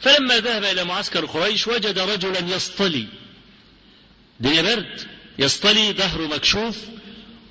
فلما 0.00 0.38
ذهب 0.40 0.64
إلى 0.64 0.84
معسكر 0.84 1.26
قريش 1.26 1.68
وجد 1.68 1.98
رجلا 1.98 2.38
يصطلي. 2.38 3.06
دنيا 4.40 4.62
برد. 4.62 5.00
يصطلي 5.38 5.92
ظهره 5.92 6.26
مكشوف 6.26 6.78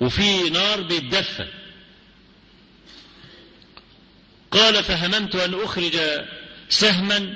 وفي 0.00 0.50
نار 0.50 0.82
بيتدفى. 0.82 1.48
قال 4.50 4.84
فهممت 4.84 5.36
أن 5.36 5.54
أخرج 5.54 6.00
سهما 6.68 7.34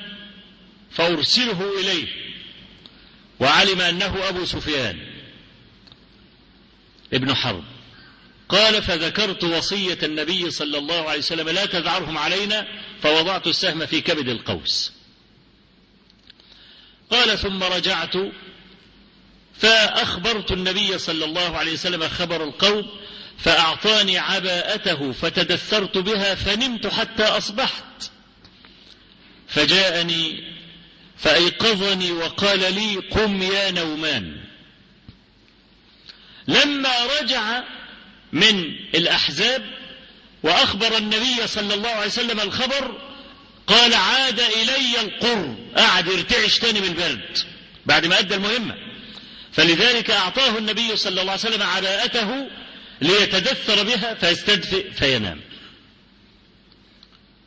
فأرسله 0.91 1.81
إليه. 1.81 2.09
وعلم 3.41 3.81
أنه 3.81 4.29
أبو 4.29 4.45
سفيان 4.45 4.99
ابن 7.13 7.35
حرب. 7.35 7.72
قال 8.53 8.83
فذكرت 8.83 9.45
وصية 9.45 9.99
النبي 10.03 10.51
صلى 10.51 10.79
الله 10.79 11.09
عليه 11.09 11.19
وسلم 11.19 11.49
لا 11.49 11.67
تذعرهم 11.67 12.19
علينا 12.19 12.67
فوضعت 13.03 13.47
السهم 13.47 13.87
في 13.87 14.01
كبد 14.01 14.29
القوس. 14.29 14.93
قال 17.11 17.39
ثم 17.39 17.63
رجعت 17.63 18.15
فأخبرت 19.59 20.53
النبي 20.53 20.99
صلى 20.99 21.25
الله 21.25 21.57
عليه 21.57 21.73
وسلم 21.73 22.09
خبر 22.09 22.45
القوم 22.45 22.91
فأعطاني 23.39 24.19
عباءته 24.19 25.13
فتدثرت 25.13 25.99
بها 25.99 26.35
فنمت 26.35 26.87
حتى 26.87 27.23
أصبحت. 27.23 28.11
فجاءني 29.49 30.53
فأيقظني 31.19 32.13
وقال 32.13 32.75
لي 32.75 32.97
قم 32.97 33.43
يا 33.43 33.71
نومان. 33.71 34.45
لما 36.49 36.91
رجع 37.21 37.63
من 38.33 38.77
الأحزاب 38.95 39.63
وأخبر 40.43 40.97
النبي 40.97 41.47
صلى 41.47 41.75
الله 41.75 41.91
عليه 41.91 42.07
وسلم 42.07 42.41
الخبر 42.41 43.13
قال 43.67 43.95
عاد 43.95 44.41
إلي 44.41 45.01
القر 45.01 45.57
قعد 45.77 46.07
يرتعش 46.07 46.59
تاني 46.59 46.81
من 46.81 46.87
البرد 46.87 47.39
بعد 47.87 48.07
ما 48.07 48.19
أدى 48.19 48.35
المهمة. 48.35 48.75
فلذلك 49.53 50.11
أعطاه 50.11 50.59
النبي 50.59 50.97
صلى 50.97 51.21
الله 51.21 51.33
عليه 51.33 51.41
وسلم 51.41 51.63
عباءته 51.63 52.49
ليتدثر 53.01 53.83
بها 53.83 54.15
فيستدفئ 54.15 54.91
فينام. 54.91 55.41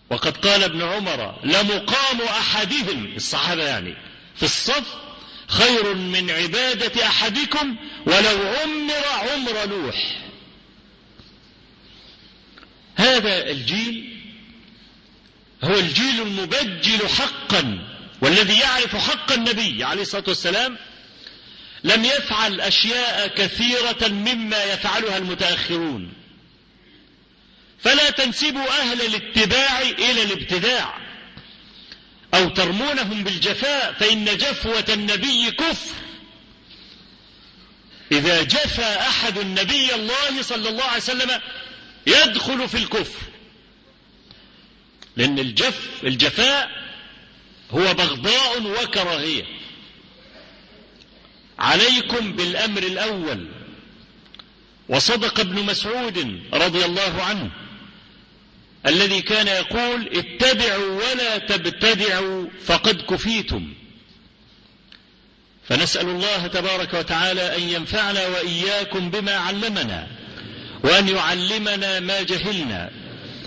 وقد 0.10 0.38
قال 0.38 0.64
ابن 0.64 0.82
عمر 0.82 1.40
لمقام 1.44 2.22
أحدهم 2.22 3.14
الصحابة 3.16 3.64
يعني 3.64 3.96
في 4.36 4.44
الصف 4.44 4.96
خير 5.48 5.94
من 5.94 6.32
عبادة 6.32 7.08
أحدكم 7.08 7.76
ولو 8.06 8.48
عمر 8.48 9.32
عمر 9.32 9.66
نوح. 9.66 10.25
هذا 12.96 13.50
الجيل 13.52 14.16
هو 15.64 15.80
الجيل 15.80 16.22
المبجل 16.22 17.10
حقا 17.10 17.96
والذي 18.22 18.60
يعرف 18.60 18.96
حق 18.96 19.32
النبي 19.32 19.84
عليه 19.84 20.02
الصلاة 20.02 20.24
والسلام 20.28 20.78
لم 21.84 22.06
يفعل 22.06 22.62
أشياء 22.62 23.28
كثيرة 23.28 24.08
مما 24.08 24.64
يفعلها 24.64 25.18
المتأخرون. 25.18 26.14
فلا 27.84 28.10
تنسبوا 28.10 28.82
أهل 28.82 29.02
الاتباع 29.02 29.82
إلى 29.82 30.24
الابتداع 30.24 30.98
أو 32.34 32.50
ترمونهم 32.50 33.24
بالجفاء 33.24 33.94
فإن 34.00 34.26
جفوة 34.26 34.86
النبي 34.90 35.52
كفر. 35.52 35.96
إذا 38.12 38.44
جفى 38.44 38.98
أحد 39.00 39.38
النبي 39.38 39.96
الله 39.96 40.42
صلى 40.42 40.70
الله 40.70 40.84
عليه 40.84 41.02
وسلم 41.04 41.42
يدخل 42.08 42.70
في 42.70 42.78
الكفر. 42.78 43.22
لأن 45.16 45.40
الجف 45.40 46.04
الجفاء 46.04 46.70
هو 47.72 47.94
بغضاء 47.94 48.62
وكراهية. 48.64 49.44
عليكم 51.60 52.32
بالأمر 52.32 52.84
الأول. 52.84 53.48
وصدق 54.90 55.40
ابن 55.40 55.64
مسعود 55.64 56.42
رضي 56.54 56.86
الله 56.86 57.24
عنه 57.24 57.52
الذي 58.86 59.22
كان 59.22 59.48
يقول 59.48 60.10
اتبعوا 60.18 61.02
ولا 61.04 61.38
تبتدعوا 61.38 62.48
فقد 62.66 63.02
كفيتم. 63.02 63.74
فنسأل 65.68 66.10
الله 66.10 66.48
تبارك 66.48 66.94
وتعالى 66.94 67.58
أن 67.58 67.62
ينفعنا 67.62 68.28
وإياكم 68.28 69.10
بما 69.10 69.36
علمنا. 69.36 70.08
وأن 70.86 71.08
يعلمنا 71.10 72.00
ما 72.00 72.22
جهلنا. 72.22 72.90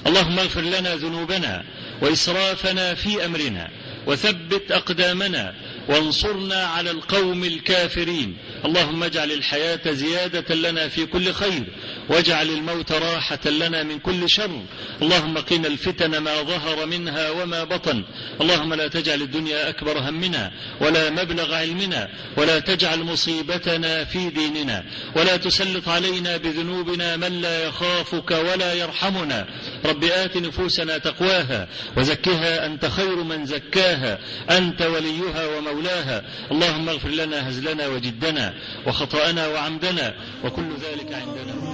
اللهم 0.07 0.39
اغفر 0.39 0.61
لنا 0.61 0.97
ذنوبنا 0.97 1.65
وإسرافنا 2.01 2.95
في 2.95 3.25
أمرنا 3.25 3.69
وثبت 4.07 4.73
أقدامنا 4.73 5.55
وانصرنا 5.89 6.65
على 6.65 6.91
القوم 6.91 7.45
الكافرين. 7.45 8.37
اللهم 8.65 9.03
اجعل 9.03 9.33
الحياة 9.33 9.93
زيادة 9.93 10.55
لنا 10.55 10.89
في 10.89 11.07
كل 11.07 11.33
خير 11.33 11.65
واجعل 12.09 12.49
الموت 12.49 12.93
راحة 12.93 13.51
لنا 13.51 13.83
من 13.83 13.99
كل 13.99 14.31
شر. 14.31 14.63
اللهم 15.03 15.39
قنا 15.39 15.69
الفتن 15.69 16.19
ما 16.19 16.43
ظهر 16.43 16.87
منها 16.87 17.31
وما 17.31 17.65
بطن. 17.65 18.05
اللهم 18.41 18.75
لا 18.75 18.89
تجعل 18.89 19.23
الدنيا 19.23 19.69
أكبر 19.69 19.99
همنا 19.99 20.53
ولا 20.81 21.11
مبلغ 21.11 21.55
علمنا 21.55 22.09
ولا 22.37 22.59
تجعل 22.59 22.99
مصيبتنا 22.99 24.05
في 24.05 24.31
ديننا 24.31 24.85
ولا 25.17 25.37
تسلط 25.37 25.89
علينا 25.89 26.37
بذنوبنا 26.37 27.17
من 27.17 27.41
لا 27.41 27.65
يخافك 27.65 28.31
ولا 28.31 28.75
يرحمنا. 28.75 29.47
رب 29.85 30.05
آت 30.05 30.37
نفوسنا 30.37 30.99
تقواها 30.99 31.69
وزكها 31.97 32.67
أنت 32.67 32.87
خير 32.87 33.17
من 33.17 33.47
زكاها. 33.47 34.19
أنت 34.51 34.83
وليها 34.83 35.47
ومولاها. 35.47 35.78
اللهم 36.51 36.89
اغفر 36.89 37.09
لنا 37.09 37.49
هزلنا 37.49 37.89
وجدنا 37.89 38.55
وخطأنا 38.87 39.49
وعمدنا 39.49 40.15
وكل 40.45 40.69
ذلك 40.83 41.13
عندنا. 41.15 41.69